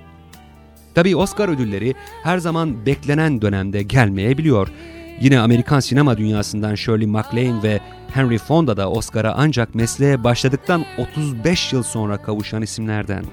Tabii 0.95 1.17
Oscar 1.17 1.49
ödülleri 1.49 1.95
her 2.23 2.39
zaman 2.39 2.87
beklenen 2.87 3.43
dönemde 3.43 3.83
gelmeyebiliyor. 3.83 4.69
Yine 5.21 5.41
Amerikan 5.41 5.81
sinema 5.81 6.19
dünyasından 6.19 6.75
Shirley 6.75 7.07
MacLaine 7.07 7.63
ve 7.63 7.81
Henry 8.15 8.39
Fonda 8.39 8.77
da 8.77 8.91
Oscar'a 8.91 9.35
ancak 9.37 9.75
mesleğe 9.75 10.25
başladıktan 10.25 10.85
35 10.99 11.73
yıl 11.73 11.83
sonra 11.83 12.17
kavuşan 12.17 12.63
isimlerden. 12.63 13.25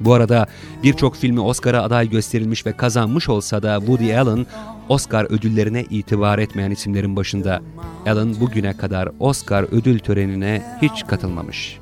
Bu 0.00 0.14
arada 0.14 0.46
birçok 0.82 1.16
filmi 1.16 1.40
Oscar'a 1.40 1.82
aday 1.82 2.10
gösterilmiş 2.10 2.66
ve 2.66 2.76
kazanmış 2.76 3.28
olsa 3.28 3.62
da 3.62 3.78
Woody 3.78 4.18
Allen, 4.18 4.46
Oscar 4.88 5.24
ödüllerine 5.24 5.84
itibar 5.90 6.38
etmeyen 6.38 6.70
isimlerin 6.70 7.16
başında. 7.16 7.60
Allen 8.06 8.40
bugüne 8.40 8.76
kadar 8.76 9.08
Oscar 9.20 9.62
ödül 9.72 9.98
törenine 9.98 10.62
hiç 10.82 11.06
katılmamış. 11.06 11.78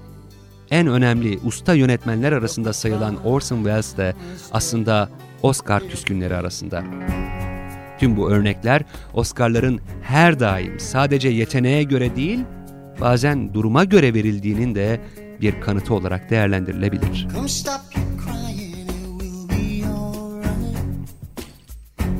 En 0.70 0.86
önemli 0.86 1.38
usta 1.44 1.74
yönetmenler 1.74 2.32
arasında 2.32 2.72
sayılan 2.72 3.26
Orson 3.26 3.56
Welles 3.56 3.96
de 3.96 4.14
aslında 4.52 5.08
Oscar 5.42 5.88
küskünleri 5.88 6.36
arasında. 6.36 6.84
Tüm 8.00 8.16
bu 8.16 8.30
örnekler 8.30 8.82
Oscar'ların 9.14 9.80
her 10.02 10.40
daim 10.40 10.80
sadece 10.80 11.28
yeteneğe 11.28 11.82
göre 11.82 12.16
değil, 12.16 12.40
bazen 13.00 13.54
duruma 13.54 13.84
göre 13.84 14.14
verildiğinin 14.14 14.74
de 14.74 15.00
bir 15.40 15.60
kanıtı 15.60 15.94
olarak 15.94 16.30
değerlendirilebilir. 16.30 17.28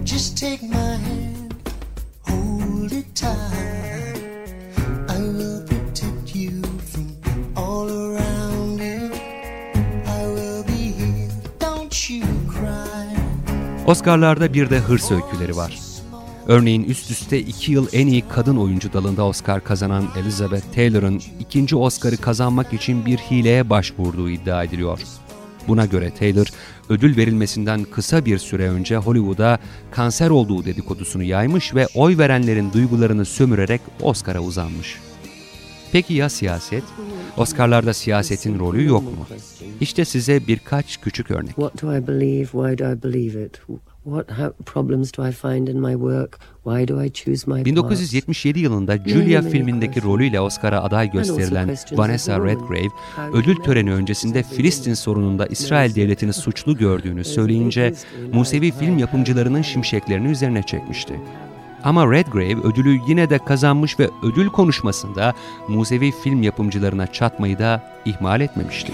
Just 0.04 0.40
take 0.40 0.66
my 0.66 0.74
hand, 0.76 1.52
hold 2.22 2.90
it 2.90 3.16
tight. 3.16 3.79
Oscar'larda 13.90 14.54
bir 14.54 14.70
de 14.70 14.78
hırs 14.78 15.10
öyküleri 15.10 15.56
var. 15.56 15.78
Örneğin 16.46 16.84
üst 16.84 17.10
üste 17.10 17.38
iki 17.40 17.72
yıl 17.72 17.86
en 17.92 18.06
iyi 18.06 18.28
kadın 18.28 18.56
oyuncu 18.56 18.92
dalında 18.92 19.26
Oscar 19.26 19.64
kazanan 19.64 20.08
Elizabeth 20.16 20.74
Taylor'ın 20.74 21.22
ikinci 21.40 21.76
Oscar'ı 21.76 22.16
kazanmak 22.16 22.72
için 22.72 23.06
bir 23.06 23.18
hileye 23.18 23.70
başvurduğu 23.70 24.30
iddia 24.30 24.64
ediliyor. 24.64 25.00
Buna 25.68 25.86
göre 25.86 26.10
Taylor, 26.14 26.46
ödül 26.88 27.16
verilmesinden 27.16 27.84
kısa 27.84 28.24
bir 28.24 28.38
süre 28.38 28.70
önce 28.70 28.96
Hollywood'a 28.96 29.58
kanser 29.90 30.30
olduğu 30.30 30.64
dedikodusunu 30.64 31.22
yaymış 31.22 31.74
ve 31.74 31.86
oy 31.94 32.18
verenlerin 32.18 32.72
duygularını 32.72 33.24
sömürerek 33.24 33.80
Oscar'a 34.02 34.40
uzanmış. 34.40 34.98
Peki 35.92 36.14
ya 36.14 36.28
siyaset? 36.28 36.84
Oscar'larda 37.36 37.94
siyasetin 37.94 38.58
rolü 38.58 38.86
yok 38.86 39.02
mu? 39.02 39.26
İşte 39.80 40.04
size 40.04 40.46
birkaç 40.46 41.00
küçük 41.00 41.30
örnek. 41.30 41.54
What 41.54 41.82
do 41.82 41.96
I 41.96 42.06
believe? 42.06 42.44
Why 42.44 42.78
do 42.78 42.92
I 42.92 43.02
believe 43.02 43.44
it? 43.44 43.60
What 44.04 44.26
problems 44.66 45.12
do 45.18 45.28
I 45.28 45.32
find 45.32 45.68
in 45.68 45.80
my 45.80 45.92
work? 45.92 46.38
Why 46.64 46.88
do 46.88 47.04
I 47.04 47.12
choose 47.12 47.50
my 47.50 47.56
path? 47.56 47.64
1977 47.64 48.60
yılında 48.60 48.96
Julia 49.06 49.42
filmindeki 49.42 50.02
rolüyle 50.02 50.40
Oscar'a 50.40 50.82
aday 50.82 51.10
gösterilen 51.10 51.76
Vanessa 51.92 52.44
Redgrave, 52.44 52.88
ödül 53.32 53.56
töreni 53.56 53.92
öncesinde 53.92 54.42
Filistin 54.42 54.94
sorununda 54.94 55.46
İsrail 55.46 55.94
devletini 55.94 56.32
suçlu 56.42 56.76
gördüğünü 56.76 57.24
söyleyince 57.24 57.94
Musevi 58.32 58.70
film 58.70 58.98
yapımcılarının 58.98 59.62
şimşeklerini 59.62 60.28
üzerine 60.30 60.62
çekmişti. 60.62 61.20
Ama 61.84 62.10
Redgrave 62.10 62.68
ödülü 62.68 63.00
yine 63.06 63.30
de 63.30 63.38
kazanmış 63.38 63.98
ve 63.98 64.10
ödül 64.22 64.48
konuşmasında 64.48 65.34
Musevi 65.68 66.12
film 66.12 66.42
yapımcılarına 66.42 67.06
çatmayı 67.06 67.58
da 67.58 67.82
ihmal 68.04 68.40
etmemişti. 68.40 68.92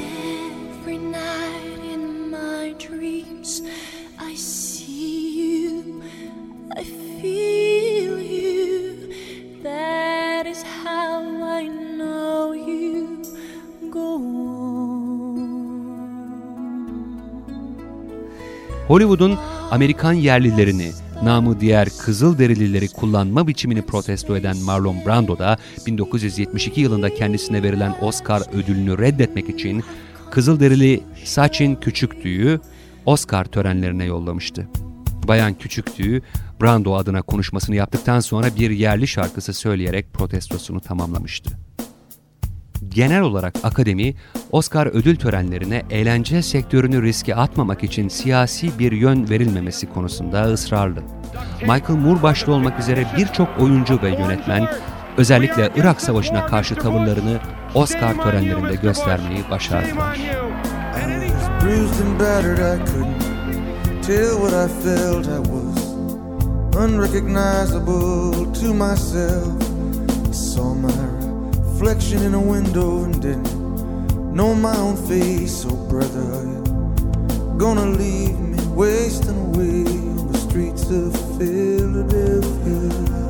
Hollywood'un 18.89 19.39
Amerikan 19.71 20.13
yerlilerini, 20.13 20.93
namı 21.23 21.61
diğer 21.61 21.89
Kızılderilileri 21.99 22.89
kullanma 22.89 23.47
biçimini 23.47 23.83
protesto 23.83 24.37
eden 24.37 24.57
Marlon 24.57 24.97
Brando 25.07 25.39
da 25.39 25.57
1972 25.87 26.81
yılında 26.81 27.15
kendisine 27.15 27.63
verilen 27.63 27.95
Oscar 28.01 28.43
ödülünü 28.53 28.99
reddetmek 28.99 29.49
için 29.49 29.85
Kızılderili 30.31 31.03
Saçin 31.25 31.75
Küçüktü'yü 31.77 32.61
Oscar 33.07 33.45
törenlerine 33.45 34.05
yollamıştı. 34.05 34.69
Bayan 35.29 35.55
Küçüktüğü, 35.55 36.23
Brando 36.63 36.95
adına 36.95 37.23
konuşmasını 37.23 37.77
yaptıktan 37.77 38.21
sonra 38.21 38.57
bir 38.57 38.71
yerli 38.71 39.09
şarkısı 39.09 39.53
söyleyerek 39.53 40.13
protestosunu 40.13 40.81
tamamlamıştı. 40.81 41.59
Genel 42.89 43.21
olarak 43.21 43.55
akademi, 43.63 44.15
Oscar 44.53 44.87
ödül 44.87 45.17
törenlerine 45.17 45.83
eğlence 45.91 46.43
sektörünü 46.43 47.03
riske 47.03 47.35
atmamak 47.35 47.85
için 47.85 48.09
siyasi 48.09 48.79
bir 48.79 48.93
yön 48.93 49.31
verilmemesi 49.31 49.93
konusunda 49.93 50.45
ısrarlı. 50.45 51.03
Michael 51.61 51.99
Moore 51.99 52.23
başta 52.23 52.53
olmak 52.53 52.81
üzere 52.81 53.07
birçok 53.17 53.49
oyuncu 53.61 54.03
ve 54.03 54.09
yönetmen, 54.09 54.69
özellikle 55.17 55.71
Irak 55.77 56.01
Savaşı'na 56.01 56.47
karşı 56.47 56.75
tavırlarını 56.75 57.39
Oscar 57.75 58.15
törenlerinde 58.23 58.75
göstermeyi 58.75 59.45
başardılar. 59.51 60.21
Unrecognizable 66.77 68.53
to 68.53 68.75
myself. 68.75 69.63
I 70.29 70.35
saw 70.35 70.75
my 70.75 71.16
reflection 71.79 72.23
in 72.23 72.33
a 72.33 72.41
window 72.41 73.05
and 73.05 73.21
didn't 73.21 74.35
know 74.35 74.55
my 74.55 74.75
own 74.79 74.97
face. 75.07 75.67
Oh, 75.69 75.77
brother, 75.91 76.43
you 76.47 77.55
gonna 77.59 77.85
leave 77.85 78.39
me 78.39 78.67
wasting 78.69 79.37
away 79.49 79.85
on 79.85 80.33
the 80.33 80.39
streets 80.39 80.89
of 80.89 81.13
Philadelphia? 81.37 83.26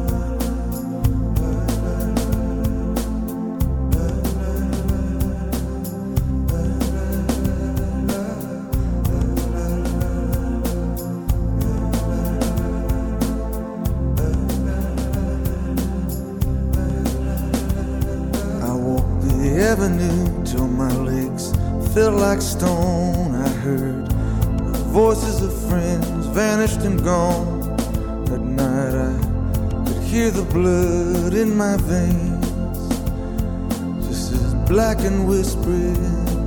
Like 22.37 22.43
stone. 22.43 23.35
I 23.35 23.49
heard 23.49 24.11
the 24.11 24.85
voices 24.93 25.43
of 25.43 25.53
friends 25.71 26.27
vanished 26.27 26.81
and 26.81 27.03
gone. 27.03 27.63
At 28.31 28.41
night 28.41 28.95
I 28.95 29.15
could 29.87 30.03
hear 30.03 30.31
the 30.31 30.43
blood 30.43 31.33
in 31.33 31.57
my 31.57 31.77
veins, 31.79 32.89
just 34.07 34.33
as 34.35 34.55
black 34.69 34.99
and 35.01 35.27
whispering 35.27 35.97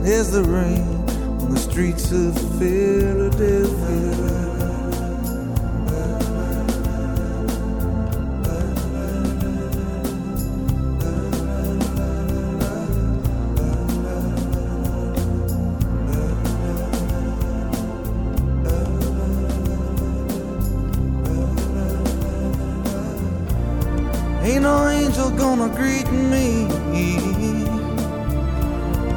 as 0.06 0.32
the 0.32 0.44
rain 0.44 0.88
on 1.42 1.56
the 1.56 1.60
streets 1.60 2.12
of 2.12 2.38
Philadelphia. 2.60 4.28
Angel 25.00 25.30
gonna 25.43 25.70
greet 25.80 26.10
me. 26.32 26.47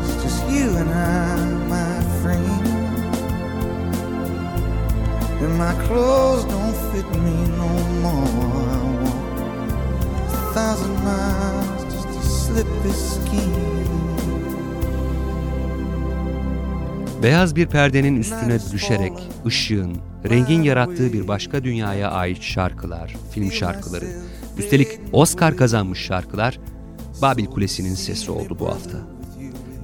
It's 0.00 0.14
just 0.24 0.40
you 0.54 0.68
and 0.82 0.90
I, 0.90 1.36
my 1.76 1.94
friend. 2.20 2.64
And 5.42 5.54
my 5.58 5.74
clothes 5.86 6.44
don't 6.54 6.76
fit 6.90 7.08
me 7.26 7.36
no 7.62 7.70
more. 8.04 8.62
I 8.74 8.82
walk 9.02 9.22
a 10.38 10.42
thousand 10.56 10.96
miles 11.08 11.82
just 11.94 12.08
to 12.14 12.22
slip 12.42 12.70
this 12.84 13.00
skin. 13.14 13.52
Beyaz 17.22 17.56
bir 17.56 17.66
perdenin 17.66 18.16
üstüne 18.16 18.58
düşerek 18.72 19.12
ışığın, 19.46 19.96
rengin 20.30 20.62
yarattığı 20.62 21.12
bir 21.12 21.28
başka 21.28 21.64
dünyaya 21.64 22.10
ait 22.10 22.42
şarkılar, 22.42 23.14
film 23.30 23.52
şarkıları, 23.52 24.06
üstelik 24.58 24.88
Oscar 25.12 25.56
kazanmış 25.56 25.98
şarkılar 25.98 26.58
Babil 27.22 27.46
Kulesi'nin 27.46 27.94
sesi 27.94 28.30
oldu 28.30 28.56
bu 28.60 28.68
hafta. 28.68 28.98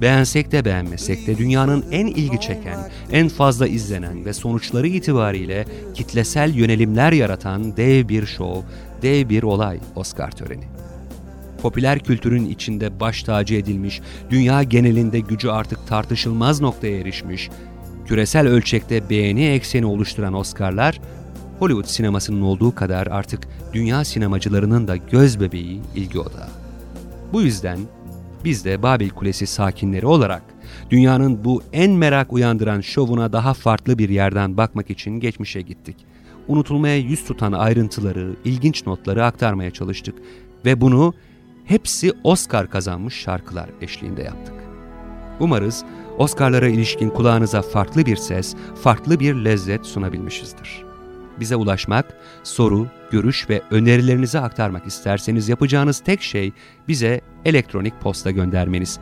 Beğensek 0.01 0.51
de 0.51 0.65
beğenmesek 0.65 1.27
de 1.27 1.37
dünyanın 1.37 1.85
en 1.91 2.07
ilgi 2.07 2.39
çeken, 2.41 2.79
en 3.11 3.29
fazla 3.29 3.67
izlenen 3.67 4.25
ve 4.25 4.33
sonuçları 4.33 4.87
itibariyle 4.87 5.65
kitlesel 5.93 6.55
yönelimler 6.55 7.11
yaratan 7.11 7.77
dev 7.77 8.09
bir 8.09 8.25
şov, 8.25 8.61
dev 9.01 9.29
bir 9.29 9.43
olay 9.43 9.79
Oscar 9.95 10.31
töreni 10.31 10.79
popüler 11.61 11.99
kültürün 11.99 12.45
içinde 12.45 12.99
baş 12.99 13.23
tacı 13.23 13.55
edilmiş, 13.55 14.01
dünya 14.29 14.63
genelinde 14.63 15.19
gücü 15.19 15.49
artık 15.49 15.87
tartışılmaz 15.87 16.61
noktaya 16.61 16.97
erişmiş, 16.99 17.49
küresel 18.05 18.47
ölçekte 18.47 19.09
beğeni 19.09 19.45
ekseni 19.45 19.85
oluşturan 19.85 20.33
Oscar'lar, 20.33 21.01
Hollywood 21.59 21.85
sinemasının 21.85 22.41
olduğu 22.41 22.75
kadar 22.75 23.07
artık 23.07 23.47
dünya 23.73 24.05
sinemacılarının 24.05 24.87
da 24.87 24.95
göz 24.95 25.39
bebeği, 25.39 25.81
ilgi 25.95 26.19
odağı. 26.19 26.49
Bu 27.33 27.41
yüzden 27.41 27.79
biz 28.45 28.65
de 28.65 28.83
Babil 28.83 29.09
Kulesi 29.09 29.47
sakinleri 29.47 30.05
olarak 30.05 30.41
dünyanın 30.89 31.45
bu 31.45 31.63
en 31.73 31.91
merak 31.91 32.33
uyandıran 32.33 32.81
şovuna 32.81 33.33
daha 33.33 33.53
farklı 33.53 33.97
bir 33.97 34.09
yerden 34.09 34.57
bakmak 34.57 34.89
için 34.89 35.19
geçmişe 35.19 35.61
gittik. 35.61 35.95
Unutulmaya 36.47 36.97
yüz 36.97 37.25
tutan 37.25 37.51
ayrıntıları, 37.51 38.35
ilginç 38.45 38.85
notları 38.85 39.25
aktarmaya 39.25 39.71
çalıştık 39.71 40.15
ve 40.65 40.81
bunu 40.81 41.13
hepsi 41.65 42.13
Oscar 42.23 42.69
kazanmış 42.69 43.13
şarkılar 43.13 43.69
eşliğinde 43.81 44.21
yaptık. 44.21 44.55
Umarız 45.39 45.83
Oscar'lara 46.17 46.67
ilişkin 46.67 47.09
kulağınıza 47.09 47.61
farklı 47.61 48.05
bir 48.05 48.15
ses, 48.15 48.55
farklı 48.81 49.19
bir 49.19 49.35
lezzet 49.35 49.85
sunabilmişizdir. 49.85 50.88
Bize 51.39 51.55
ulaşmak, 51.55 52.05
soru, 52.43 52.87
görüş 53.11 53.49
ve 53.49 53.61
önerilerinizi 53.71 54.39
aktarmak 54.39 54.87
isterseniz 54.87 55.49
yapacağınız 55.49 55.99
tek 55.99 56.21
şey 56.21 56.51
bize 56.87 57.21
elektronik 57.45 58.01
posta 58.01 58.31
göndermeniz. 58.31 58.99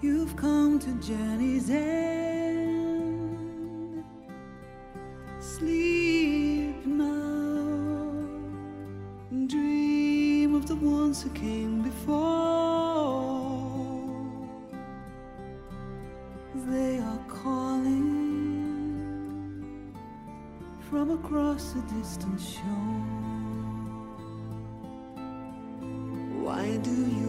You've 0.00 0.34
come 0.36 0.78
to 0.80 0.92
Jenny's 1.06 1.70
end. 1.70 3.34
Sleep 5.40 6.86
now. 6.86 8.12
Dream 9.46 10.54
of 10.54 10.66
the 10.66 10.76
ones 10.76 11.22
who 11.22 11.30
came 11.30 11.82
before. 11.82 12.20
They 16.54 16.98
are 16.98 17.24
calling 17.28 18.02
from 20.90 21.10
across 21.10 21.74
a 21.74 21.82
distant 21.94 22.40
shore. 22.40 23.11
Do 26.82 26.90
you 26.90 27.21